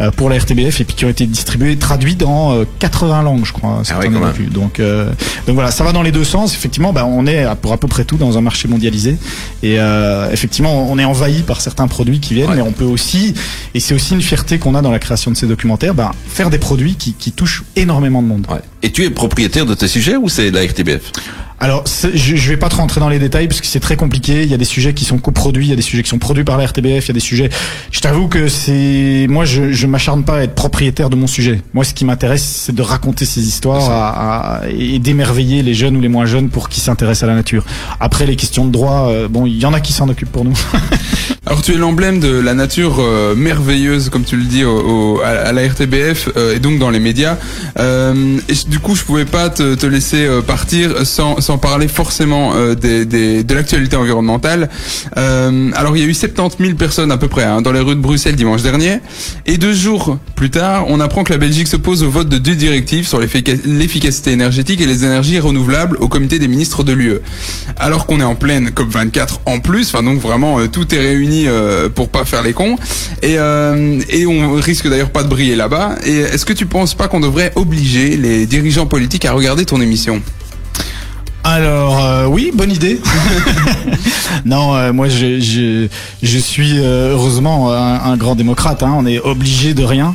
[0.00, 3.44] euh, pour la RTBF, et puis qui ont été distribués, traduits dans euh, 80 langues,
[3.44, 3.82] je crois.
[3.90, 4.08] Ah ouais.
[4.50, 5.10] Donc, euh,
[5.46, 6.54] donc voilà, ça va dans les deux sens.
[6.54, 9.16] Effectivement, bah, on est pour à peu près tout dans un marché mondialisé,
[9.62, 12.56] et euh, effectivement, on est envahi par certains produits qui viennent, Ouais.
[12.56, 13.34] mais on peut aussi,
[13.74, 16.48] et c'est aussi une fierté qu'on a dans la création de ces documentaires, bah, faire
[16.48, 18.46] des produits qui, qui touchent énormément de monde.
[18.50, 18.60] Ouais.
[18.82, 21.12] Et tu es propriétaire de tes sujets ou c'est la RTBF
[21.60, 21.82] Alors,
[22.14, 24.42] je, je vais pas te rentrer dans les détails parce que c'est très compliqué.
[24.44, 26.18] Il y a des sujets qui sont coproduits, il y a des sujets qui sont
[26.20, 27.50] produits par la RTBF, il y a des sujets.
[27.90, 31.60] Je t'avoue que c'est moi, je, je m'acharne pas à être propriétaire de mon sujet.
[31.74, 35.96] Moi, ce qui m'intéresse, c'est de raconter ces histoires à- à- et d'émerveiller les jeunes
[35.96, 37.64] ou les moins jeunes pour qui s'intéressent à la nature.
[37.98, 40.44] Après, les questions de droit, euh, bon, il y en a qui s'en occupent pour
[40.44, 40.56] nous.
[41.46, 45.20] Alors tu es l'emblème de la nature euh, merveilleuse, comme tu le dis, au, au-
[45.22, 47.36] à, à la RTBF euh, et donc dans les médias.
[47.78, 51.88] Euh, et du coup, je pouvais pas te, te laisser euh, partir sans, sans parler
[51.88, 54.68] forcément euh, des, des- de l'actualité environnementale.
[55.16, 57.80] Euh, alors il y a eu 70 000 personnes à peu près hein, dans les
[57.80, 58.98] rues de Bruxelles dimanche dernier.
[59.46, 62.54] Et deux jours plus tard, on apprend que la Belgique s'oppose au vote de deux
[62.54, 67.20] directives sur l'effica- l'efficacité énergétique et les énergies renouvelables au comité des ministres de l'UE.
[67.78, 71.44] Alors qu'on est en pleine COP24 en plus, enfin donc vraiment euh, tout est réuni
[71.46, 72.76] euh, pour pas faire les cons
[73.22, 75.94] et euh, et on risque d'ailleurs pas de briller là-bas.
[76.04, 79.80] Et est-ce que tu penses pas qu'on devrait obliger les dirigeants politiques à regarder ton
[79.80, 80.20] émission?
[81.48, 83.00] Alors euh, oui, bonne idée.
[84.44, 85.88] non, euh, moi je, je,
[86.22, 88.82] je suis euh, heureusement un, grand démocrate.
[88.82, 90.14] Hein, on est obligé de rien.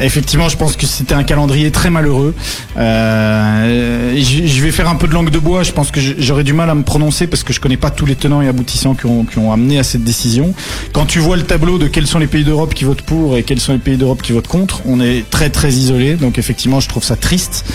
[0.00, 2.34] Effectivement, je pense que c'était un calendrier très malheureux.
[2.76, 5.62] Je, je vais faire un peu de langue de bois.
[5.62, 8.06] Je pense que j'aurais du mal à me prononcer parce que je connais pas tous
[8.06, 10.54] les tenants et aboutissants qui ont, qui ont amené à cette décision.
[10.94, 13.42] Quand tu vois le tableau de quels sont les pays d'Europe qui votent pour et
[13.42, 16.14] quels sont les pays d'Europe qui votent contre, on est très très isolé.
[16.14, 17.66] Donc effectivement, je trouve ça triste.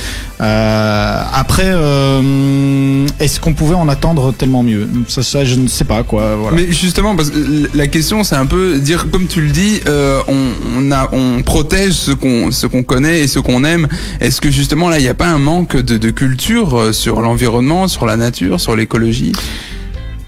[0.42, 5.86] Euh, après, euh, est-ce qu'on pouvait en attendre tellement mieux ça, ça, je ne sais
[5.86, 6.36] pas quoi.
[6.36, 6.58] Voilà.
[6.58, 10.20] Mais justement, parce que la question, c'est un peu dire, comme tu le dis, euh,
[10.28, 13.88] on, on a, on protège ce qu'on, ce qu'on connaît et ce qu'on aime.
[14.20, 17.22] Est-ce que justement là, il n'y a pas un manque de, de culture euh, sur
[17.22, 19.32] l'environnement, sur la nature, sur l'écologie?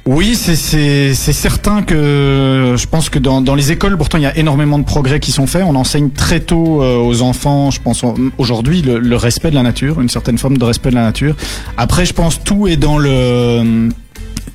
[0.09, 4.37] Oui, c'est certain que je pense que dans dans les écoles, pourtant il y a
[4.37, 5.63] énormément de progrès qui sont faits.
[5.67, 8.05] On enseigne très tôt euh, aux enfants, je pense
[8.37, 11.35] aujourd'hui le, le respect de la nature, une certaine forme de respect de la nature.
[11.75, 13.89] Après, je pense tout est dans le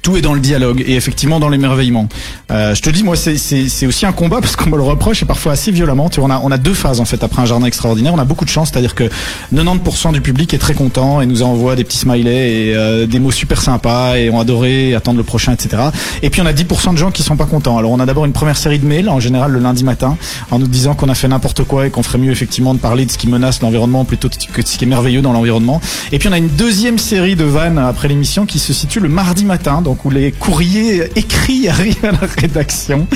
[0.02, 2.08] tout est dans le dialogue et effectivement dans l'émerveillement.
[2.50, 5.24] Euh, je te dis, moi, c'est- aussi un combat parce qu'on me le reproche et
[5.26, 6.08] parfois assez violemment.
[6.08, 8.12] Tu vois, on a, on a deux phases en fait après un jardin extraordinaire.
[8.14, 9.08] On a beaucoup de chance, c'est-à-dire que
[9.52, 13.18] 90% du public est très content et nous envoie des petits smileys et euh, des
[13.18, 15.82] mots super sympas et ont adoré attendre le prochain, etc.
[16.22, 17.78] Et puis on a 10% de gens qui sont pas contents.
[17.78, 20.16] Alors on a d'abord une première série de mails, en général le lundi matin,
[20.50, 23.06] en nous disant qu'on a fait n'importe quoi et qu'on ferait mieux effectivement de parler
[23.06, 25.80] de ce qui menace l'environnement plutôt que de ce qui est merveilleux dans l'environnement.
[26.12, 29.08] Et puis on a une deuxième série de vannes après l'émission qui se situe le
[29.08, 33.06] mardi matin, donc où les courriers écrits arrivent à la rédaction,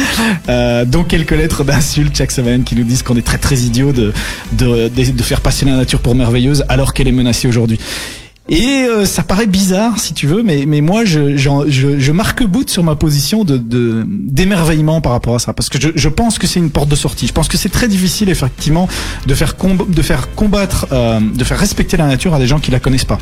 [0.49, 3.93] euh, dont quelques lettres d'insultes chaque semaine qui nous disent qu'on est très très idiot
[3.93, 4.13] de,
[4.53, 7.79] de, de, faire passer la nature pour merveilleuse alors qu'elle est menacée aujourd'hui.
[8.49, 12.45] Et euh, ça paraît bizarre, si tu veux, mais, mais moi, je, je, je marque
[12.45, 13.61] bout sur ma position de,
[14.07, 16.95] d'émerveillement par rapport à ça, parce que je, je pense que c'est une porte de
[16.95, 17.27] sortie.
[17.27, 18.89] Je pense que c'est très difficile, effectivement,
[19.27, 19.55] de faire,
[19.89, 23.05] de faire combattre, euh, de faire respecter la nature à des gens qui la connaissent
[23.05, 23.19] pas.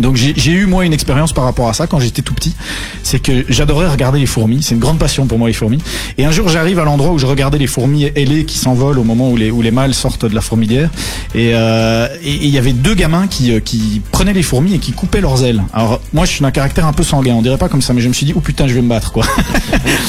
[0.00, 2.54] Donc j'ai eu moi une expérience par rapport à ça quand j'étais tout petit,
[3.02, 5.82] c'est que j'adorais regarder les fourmis, c'est une grande passion pour moi les fourmis.
[6.18, 9.04] Et un jour j'arrive à l'endroit où je regardais les fourmis ailées qui s'envolent au
[9.04, 10.90] moment où les où les mâles sortent de la fourmilière
[11.34, 14.74] et euh, et et il y avait deux gamins qui euh, qui prenaient les fourmis
[14.74, 15.62] et qui coupaient leurs ailes.
[15.72, 18.00] Alors moi je suis d'un caractère un peu sanguin, on dirait pas comme ça mais
[18.00, 19.24] je me suis dit oh putain je vais me battre quoi.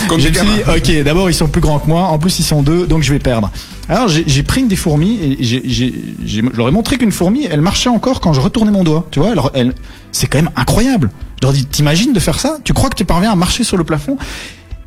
[0.07, 2.39] Comme je me suis dit ok d'abord ils sont plus grands que moi, en plus
[2.39, 3.51] ils sont deux donc je vais perdre.
[3.89, 7.89] Alors j'ai pris une des fourmis et je leur ai montré qu'une fourmi elle marchait
[7.89, 9.73] encore quand je retournais mon doigt, tu vois alors elle
[10.11, 11.11] c'est quand même incroyable.
[11.39, 12.57] Je leur dis, t'imagines de faire ça?
[12.63, 14.17] Tu crois que tu parviens à marcher sur le plafond?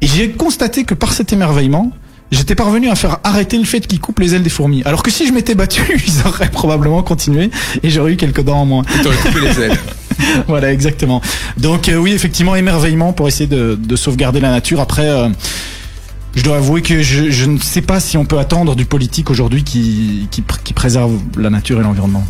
[0.00, 1.92] Et j'ai constaté que par cet émerveillement,
[2.32, 4.82] j'étais parvenu à faire arrêter le fait qu'ils coupent les ailes des fourmis.
[4.84, 7.50] Alors que si je m'étais battu, ils auraient probablement continué
[7.82, 8.82] et j'aurais eu quelques dents en moins.
[9.02, 9.78] T'aurais coupé les ailes.
[10.48, 11.20] voilà, exactement.
[11.58, 14.80] Donc euh, oui, effectivement, émerveillement pour essayer de, de sauvegarder la nature.
[14.80, 15.28] Après, euh,
[16.34, 19.64] je dois avouer que je, ne sais pas si on peut attendre du politique aujourd'hui
[19.64, 22.24] qui, qui préserve la nature et l'environnement.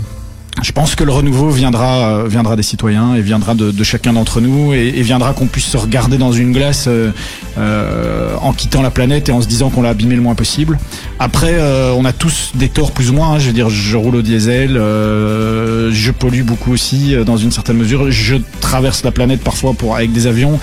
[0.63, 4.13] Je pense que le renouveau viendra euh, viendra des citoyens et viendra de, de chacun
[4.13, 7.11] d'entre nous et, viendra qu'on puisse se regarder dans une glace euh,
[7.59, 10.79] euh, en quittant la planète et en se disant qu'on l'a abîmé le moins possible.
[11.19, 13.33] Après, euh, on a tous des torts plus ou moins.
[13.35, 13.39] hein.
[13.39, 17.77] je veux dire, je roule au diesel, euh, je pollue beaucoup aussi dans une certaine
[17.79, 18.11] mesure.
[18.11, 20.59] Je traverse la planète parfois pour avec des avions.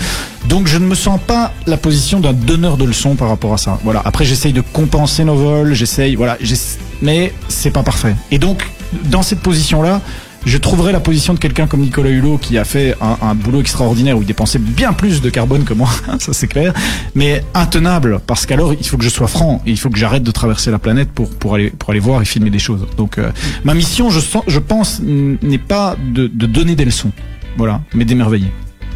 [0.48, 3.58] Donc je ne me sens pas la position d'un donneur de leçons par rapport à
[3.58, 3.78] ça.
[3.84, 4.00] Voilà.
[4.04, 8.14] Après j'essaye de compenser nos vols, j'essaye, voilà, j'essa- mais c'est pas parfait.
[8.30, 8.66] Et donc
[9.04, 10.00] dans cette position-là,
[10.46, 14.16] je trouverais la position de quelqu'un comme Nicolas Hulot qui a fait un, boulot extraordinaire
[14.16, 16.72] où il dépensait bien plus de carbone que moi, ça c'est clair,
[17.14, 20.22] mais intenable parce qu'alors il faut que je sois franc et il faut que j'arrête
[20.22, 22.86] de traverser la planète pour pour aller pour aller voir et filmer des choses.
[22.96, 23.30] Donc euh,
[23.64, 27.10] ma mission, je sens, je pense, n'est pas de, de donner des leçons,
[27.56, 28.50] voilà, mais d'émerveiller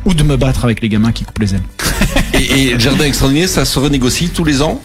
[0.05, 1.63] ou de me battre avec les gamins qui coupent les ailes.
[2.35, 4.81] Et, et jardin extraordinaire, ça se renégocie tous les ans?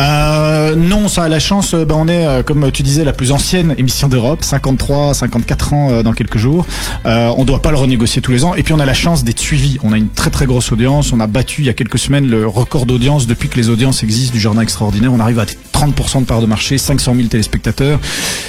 [0.00, 1.72] Euh, non, ça a la chance.
[1.74, 5.72] euh, ben, on est, euh, comme tu disais, la plus ancienne émission d'Europe, 53, 54
[5.72, 6.66] ans dans quelques jours.
[7.04, 8.54] On doit pas le renégocier tous les ans.
[8.54, 9.78] Et puis on a la chance d'être suivi.
[9.82, 11.12] On a une très très grosse audience.
[11.12, 14.02] On a battu il y a quelques semaines le record d'audience depuis que les audiences
[14.02, 15.12] existent du Jardin extraordinaire.
[15.12, 17.98] On arrive à 30% de part de marché, 500 000 téléspectateurs.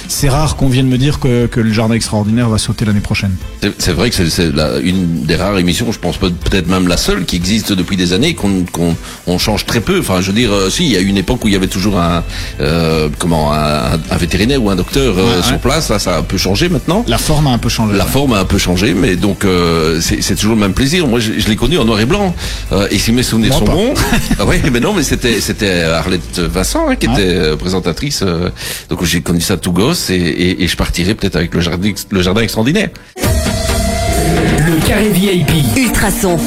[0.08, 3.32] C'est rare qu'on vienne me dire que, le Jardin extraordinaire va sauter l'année prochaine.
[3.78, 4.50] C'est- vrai que c'est-
[4.82, 8.12] une des rares émissions, je pense peut- peut-être même la seule qui existe depuis des
[8.12, 8.94] années, qu'on qu'on
[9.26, 9.98] on change très peu.
[10.00, 11.98] Enfin, je veux dire, si, il y a une époque où il y avait toujours
[11.98, 12.22] un
[12.60, 15.88] euh, comment un, un vétérinaire ou un docteur euh, Ouais, sur place.
[15.88, 17.04] Là, ça a un peu changé maintenant.
[17.08, 17.96] La forme a un peu changé.
[17.96, 21.06] La forme a un peu changé, mais donc euh, c'est c'est toujours le même plaisir.
[21.06, 22.34] Moi, je, je l'ai connu en noir et blanc.
[22.72, 23.72] Euh, et si mes souvenirs Moi sont pas.
[23.72, 23.94] bons,
[24.38, 27.14] ah ouais, mais non, mais c'était c'était Arlette Vincent hein, qui Ouais.
[27.14, 28.20] était euh, présentatrice.
[28.22, 28.50] euh,
[28.90, 31.92] donc j'ai connu ça tout gosse et, et, et je partirais peut-être avec le jardin
[32.10, 32.88] le jardin extraordinaire.
[33.16, 35.50] Le carré VIP.
[35.76, 36.38] Ultrason.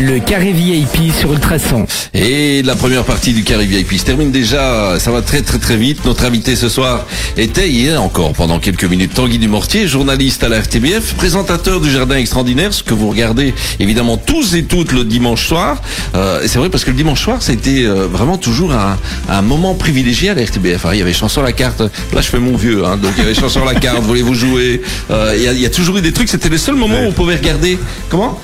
[0.00, 1.84] Le carré VIP sur Ultrason.
[2.14, 5.76] Et la première partie du Carré VIP se termine déjà, ça va très très très
[5.76, 6.04] vite.
[6.04, 7.04] Notre invité ce soir
[7.36, 11.90] était, il est encore pendant quelques minutes, Tanguy Dumortier, journaliste à la RTBF, présentateur du
[11.90, 15.82] Jardin Extraordinaire, ce que vous regardez évidemment tous et toutes le dimanche soir.
[16.14, 18.96] Euh, et c'est vrai parce que le dimanche soir, c'était euh, vraiment toujours un,
[19.28, 20.86] un moment privilégié à la RTBF.
[20.86, 20.90] hein.
[20.92, 23.24] Il y avait chanson à la carte, là je fais mon vieux, hein, donc il
[23.24, 24.80] y avait chanson à la carte, voulez-vous jouer?
[25.10, 27.00] Euh, Il y, a, il y a toujours eu des trucs, c'était le seul moment
[27.02, 27.78] où on pouvait regarder...
[28.08, 28.38] Comment?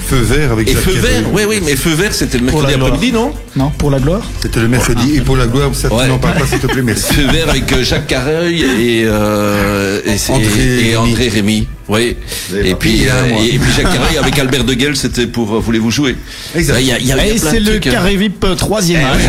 [0.00, 2.62] Feu vert avec Et Jacques feu vert, oui oui, mais feu vert c'était le Pour
[2.62, 2.92] mercredi la gloire.
[2.94, 4.22] après-midi, non Non, pour la gloire.
[4.42, 5.16] C'était le mercredi.
[5.16, 6.08] Et pour la gloire, ça, tu Ouais.
[6.08, 7.14] n'en parles pas, s'il te plaît, merci.
[7.14, 10.96] Feu vert avec euh, Jacques Carreuil et, euh, et, c'est- André et Rémy.
[10.96, 11.68] André Rémy.
[11.90, 12.16] Oui.
[12.64, 15.90] Et puis, euh, et, puis Jacques Carreuil avec Albert de Guel, c'était pour euh, Voulez-vous
[15.90, 16.14] jouer?
[16.54, 16.74] Exact.
[16.76, 17.86] Ouais, Il y a, il y a- il y a Et plein c'est le trucs,
[17.88, 17.90] hein.
[17.90, 19.20] carré VIP euh, troisième âge.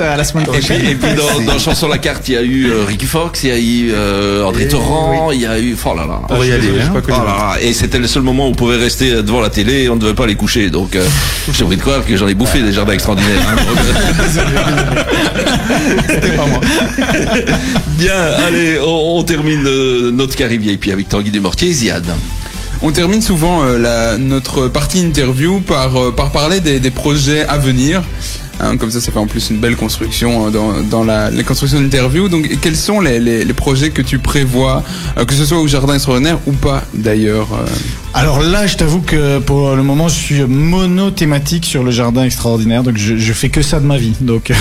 [0.00, 0.86] À la semaine Et puis, prochaine.
[0.86, 3.48] et puis dans, dans Chanson la carte, il y a eu euh, Ricky Fox, il
[3.48, 5.76] y a eu euh, André Torrent, il y a eu...
[5.84, 6.20] Oh là là.
[6.28, 6.92] On va y aller, hein.
[6.94, 7.56] Oh là là.
[7.60, 9.96] Et c'était le seul moment où on pouvait rester euh, devant la télé et on
[9.96, 10.70] ne devait pas les coucher.
[10.70, 11.04] Donc, euh,
[11.52, 13.40] j'ai envie de croire que j'en ai bouffé des jardins extraordinaires.
[13.48, 13.56] hein.
[16.08, 16.60] C'était pas moi.
[17.98, 18.14] Bien,
[18.46, 22.06] allez, on, on termine euh, notre carré VIP avec Tanguy Desmortiers et Ziad.
[22.82, 28.02] On termine souvent euh, notre partie interview par, euh, par parler des projets à venir.
[28.60, 31.80] Hein, comme ça, ça fait en plus une belle construction euh, dans, la, la construction
[31.80, 32.28] d'interview.
[32.28, 34.82] Donc, quels sont les, projets que tu prévois,
[35.18, 37.66] euh, que ce soit au Jardin Extraordinaire ou pas d'ailleurs euh,
[38.14, 42.82] Alors là, je t'avoue que pour le moment, je suis monothématique sur le jardin extraordinaire,
[42.82, 44.14] donc je, je fais que ça de ma vie.
[44.20, 44.52] Donc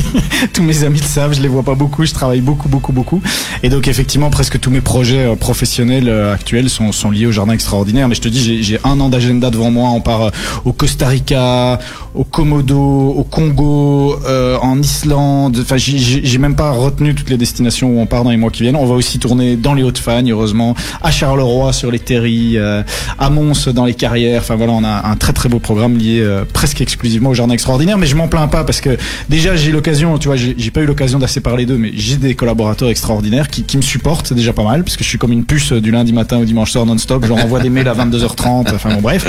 [0.52, 3.20] tous mes amis le savent, je les vois pas beaucoup, je travaille beaucoup, beaucoup, beaucoup.
[3.62, 7.52] Et donc effectivement, presque tous mes projets euh, professionnels actuels sont, sont liés au jardin
[7.52, 8.06] extraordinaire.
[8.08, 9.90] Mais je te dis, j'ai- un an d'agenda devant moi.
[9.90, 10.30] On part
[10.64, 11.78] au Costa Rica,
[12.14, 15.56] au Komodo, au Congo, euh, en Islande.
[15.62, 18.62] Enfin, j'ai- même pas retenu toutes les destinations où on part dans les mois qui
[18.62, 18.76] viennent.
[18.76, 22.82] On va aussi tourner dans les Hauts-de-Fagne, heureusement, à Charleroi sur les terries, euh,
[23.18, 24.42] à Mons dans les carrières.
[24.42, 27.54] Enfin voilà, on a un très très beau programme lié euh, presque exclusivement au jardin
[27.54, 27.96] extraordinaire.
[27.96, 28.96] Mais je m'en plains pas parce que
[29.30, 32.34] déjà j'ai l'occasion, tu vois, j'ai pas eu l'occasion d'assez parler d'eux, mais j'ai des
[32.34, 35.44] collaborateurs extraordinaires qui, qui me supportent, déjà pas mal parce que je suis comme une
[35.44, 37.22] puce euh, du lundi matin au dimanche soir non-stop.
[37.24, 38.74] Je leur envoie des mails à 22h30.
[38.74, 39.26] Enfin bon bref.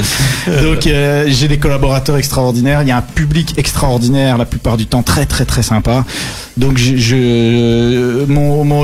[0.63, 2.81] Donc euh, j'ai des collaborateurs extraordinaires.
[2.81, 4.00] Il y a un public extraordinaire
[4.37, 6.05] la plupart du temps, très très très sympa.
[6.57, 8.25] Donc je, je,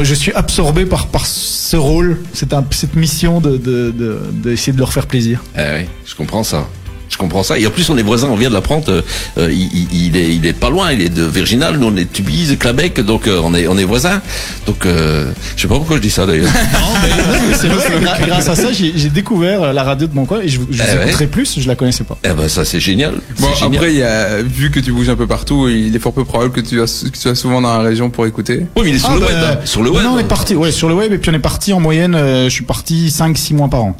[0.03, 4.80] je suis absorbé par par ce rôle, cette, cette mission de de- de- d'essayer de
[4.80, 5.43] leur faire plaisir.
[5.58, 6.67] Eh oui, je comprends ça.
[7.10, 7.58] Je comprends ça.
[7.58, 8.84] Et en plus, on est voisins, on vient de l'apprendre.
[8.89, 9.02] euh,
[9.38, 11.96] euh, il, il- il est, il est pas loin, il est de Virginal, nous on
[11.96, 14.22] est de Tubize, Clabec, donc euh, on est, on est voisins.
[14.65, 16.52] Donc, euh, je sais pas pourquoi je dis ça d'ailleurs.
[18.28, 20.82] Grâce à ça, j'ai j'ai découvert euh, la radio de mon coin et je, je
[20.84, 21.04] vous Eh ouais.
[21.06, 22.17] écouterai plus, je la connaissais pas.
[22.24, 23.15] eh ben, ça c'est génial.
[23.39, 23.76] Bon, génial.
[23.76, 26.26] après, il y a, vu que tu bouges un peu partout, il est fort peu
[26.26, 28.65] probable que tu, as, que tu sois souvent dans la région pour écouter.
[28.76, 29.38] Oui, mais il est sur Ah, le bah, web.
[29.43, 29.58] hein.
[29.65, 30.04] Sur le web.
[30.04, 32.15] Non, on est parti, ouais, sur le web et puis on est parti en moyenne,
[32.15, 33.98] euh, je suis parti 5 6 mois par an.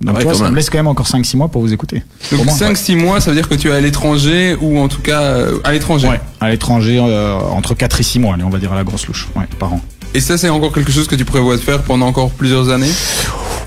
[0.00, 0.52] Donc ouais, tu vois, ça même.
[0.52, 2.02] me laisse quand même encore 5-6 mois pour vous écouter.
[2.30, 2.54] Donc Au moins.
[2.54, 5.58] 5-6 mois, ça veut dire que tu es à l'étranger ou en tout cas euh,
[5.64, 6.08] à l'étranger?
[6.08, 8.84] Ouais, à l'étranger, euh, entre 4 et 6 mois, allez, on va dire à la
[8.84, 9.80] grosse louche, ouais, par an.
[10.14, 12.90] Et ça, c'est encore quelque chose que tu prévois de faire pendant encore plusieurs années?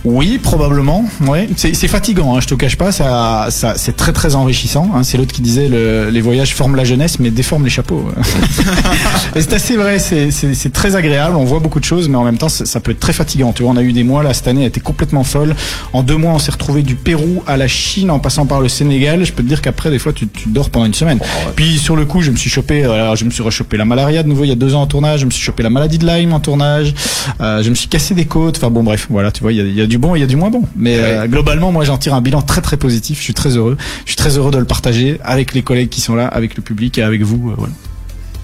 [0.03, 1.05] Oui, probablement.
[1.27, 2.35] Ouais, c'est fatigant.
[2.35, 4.89] Hein, je te cache pas, ça, ça c'est très très enrichissant.
[4.95, 8.03] Hein, c'est l'autre qui disait le, les voyages forment la jeunesse, mais déforment les chapeaux.
[9.33, 9.99] C'est assez vrai.
[9.99, 11.35] C'est très agréable.
[11.35, 13.53] On voit beaucoup de choses, mais en même temps, ça peut être très fatigant.
[13.53, 15.55] Tu vois, on a eu des mois là cette année, a été complètement folle.
[15.93, 18.69] En deux mois, on s'est retrouvé du Pérou à la Chine, en passant par le
[18.69, 19.23] Sénégal.
[19.23, 21.19] Je peux te dire qu'après, des fois, tu, tu dors pendant une semaine.
[21.55, 23.85] Puis sur le coup, je me suis chopé, euh, alors, je me suis rechopé la
[23.85, 25.21] malaria de nouveau il y a deux ans en tournage.
[25.21, 26.93] Je me suis chopé la maladie de Lyme en tournage.
[27.39, 28.57] Euh, je me suis cassé des côtes.
[28.57, 30.17] Enfin bon, bref, voilà, tu vois, il y a, il y a du bon et
[30.17, 30.63] il y a du moins bon.
[30.75, 33.19] Mais euh, globalement, moi, j'en tire un bilan très très positif.
[33.19, 33.77] Je suis très heureux.
[34.05, 36.63] Je suis très heureux de le partager avec les collègues qui sont là, avec le
[36.63, 37.51] public et avec vous.
[37.51, 37.73] euh, voilà.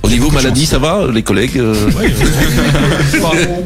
[0.03, 0.69] Au niveau maladie, chance.
[0.69, 1.73] ça va, les collègues euh,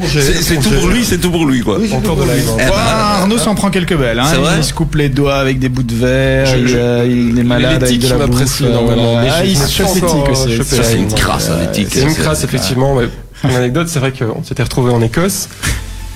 [0.07, 1.77] C'est c'est tout pour lui, c'est tout pour lui, quoi.
[1.91, 2.49] Encore de live.
[2.49, 2.57] hein.
[2.59, 4.19] Eh ben, Ah, Arnaud s'en prend quelques belles.
[4.19, 4.25] Hein.
[4.57, 6.45] Il se coupe les doigts avec des bouts de verre.
[6.47, 8.61] Je- il, je- il est malade avec de la bouffe.
[8.63, 10.57] euh, Ah, il se chauffe l'éthique euh, aussi.
[10.77, 11.87] la c'est une crasse, hein, l'éthique.
[11.91, 12.97] C'est une crasse, effectivement.
[13.43, 15.49] Une anecdote, c'est vrai qu'on s'était retrouvé en Écosse.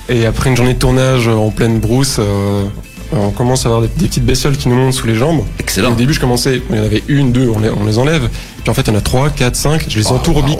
[0.10, 2.66] Et après une journée de tournage en pleine brousse, euh,
[3.12, 5.42] on commence à avoir des, des petites bestioles qui nous montent sous les jambes.
[5.60, 5.92] Et Excellent.
[5.94, 8.30] au début, je commençais, il y en avait une, deux, on les, on les enlève.
[8.66, 9.86] Puis en fait, il y en a trois, quatre, cinq.
[9.88, 10.60] Je les entoure au bic.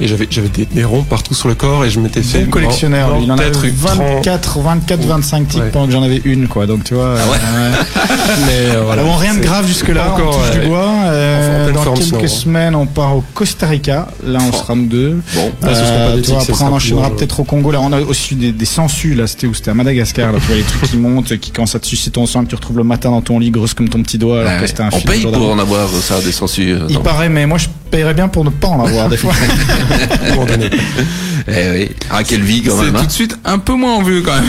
[0.00, 2.44] Et j'avais, j'avais des, des ronds partout sur le corps et je m'étais fait.
[2.44, 5.68] Bon collectionneur, il en a peut-être eu 24, 24, 25 tics Ouais.
[5.70, 6.66] pendant que j'en avais une, quoi.
[6.66, 7.14] Donc tu vois.
[7.18, 7.36] Ah ouais.
[8.46, 9.02] Mais euh, voilà.
[9.04, 10.04] Bon, rien de grave jusque là.
[10.06, 10.66] pas on encore, touche du ouais.
[10.66, 10.88] bois.
[11.04, 12.28] Euh, En- en dans forme, quelques sinon, hein.
[12.28, 14.08] semaines, on part au Costa Rica.
[14.26, 15.20] Là, on sera nous deux.
[15.34, 17.70] Bon, Ah, ce sera pas Euh, vois, ce après, sera on enchaînera peut-être au Congo.
[17.70, 19.14] Là, on a aussi des, des sangsues.
[19.14, 19.52] Là, c'était où?
[19.54, 20.32] C'était à Madagascar.
[20.32, 22.48] Là, tu vois les trucs qui montent, qui quand ça te suce ton sang, que
[22.48, 24.40] tu retrouves le matin dans ton lit, grosse comme ton petit doigt.
[24.40, 26.86] Alors que c'était un on paye pour en avoir ça, des censures.
[26.88, 29.32] Il paraît, mais moi, je paierais bien pour ne pas en avoir des fois.
[31.48, 31.88] Eh oui.
[32.08, 32.92] Ah, quelle vie quand C'est même.
[32.94, 33.06] tout hein.
[33.06, 34.44] de suite un peu moins en vue quand même.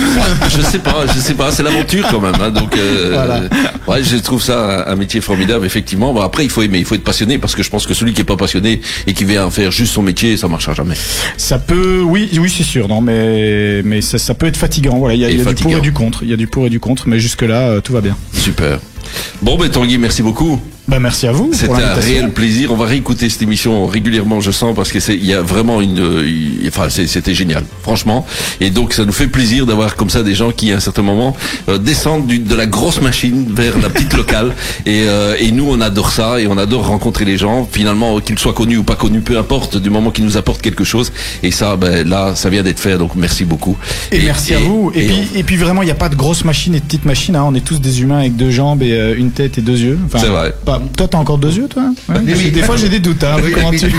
[0.55, 2.35] je sais pas, je sais pas, c'est l'aventure quand même.
[2.39, 3.41] Hein, donc, euh, Voilà.
[3.87, 6.13] ouais, je trouve ça un, un métier formidable, effectivement.
[6.13, 8.13] Bon, après, il faut aimer, il faut être passionné, parce que je pense que celui
[8.13, 10.95] qui est pas passionné et qui vient faire juste son métier, ça marchera jamais.
[11.37, 14.97] Ça peut, oui, oui, c'est sûr, non, mais mais ça, ça peut être fatigant.
[14.97, 16.19] Voilà, il y a, y du pour et du contre.
[16.21, 18.15] Il y a du pour et du contre, mais jusque là, tout va bien.
[18.33, 18.77] Super.
[19.41, 20.61] Bon, ben Tanguy, merci beaucoup.
[20.85, 22.69] Bah merci à vous C'était pour un réel plaisir.
[22.73, 25.79] On va réécouter cette émission régulièrement, je sens, parce que c'est, il y a vraiment
[25.79, 28.25] une, il- enfin, c'est- c'était génial, franchement.
[28.59, 31.01] Et donc, ça nous fait plaisir d'avoir comme ça des gens qui, à un certain
[31.01, 31.37] moment,
[31.69, 34.51] euh, descendent du- de la grosse machine vers la petite locale.
[34.85, 37.67] Et, euh, et nous, on adore ça et on adore rencontrer les gens.
[37.71, 40.83] Finalement, qu'ils soient connus ou pas connus, peu importe, du moment qu'ils nous apportent quelque
[40.83, 41.13] chose.
[41.43, 42.97] Et ça, ben là, ça vient d'être fait.
[42.97, 43.77] Donc, merci beaucoup.
[44.11, 44.91] Et, merci à vous.
[44.93, 47.05] Et, puis, et puis vraiment, il n'y a pas de grosse machine et de petite
[47.05, 47.35] machine.
[47.37, 47.45] Hein.
[47.47, 49.97] On est tous des humains avec deux jambes et euh, une tête et deux yeux.
[50.05, 50.53] Enfin, C'est vrai.
[50.65, 52.19] pas- toi, t'as encore deux yeux, toi Ouais.
[52.21, 53.23] Des fois, j'ai des doutes.
[53.23, 53.37] Hein.
[53.53, 53.87] Comment tu...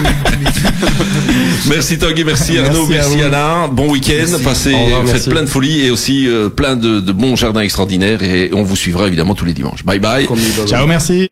[1.69, 3.23] Merci Tanguy, merci Arnaud, Merci.
[3.23, 3.69] Anna.
[3.71, 4.75] Bon week-end, passez,
[5.07, 8.63] faites plein de folie et aussi euh, plein de, de bons jardins extraordinaires et on
[8.63, 9.85] vous suivra évidemment tous les dimanches.
[9.85, 10.29] Bye bye.
[10.67, 11.23] Ciao, merci.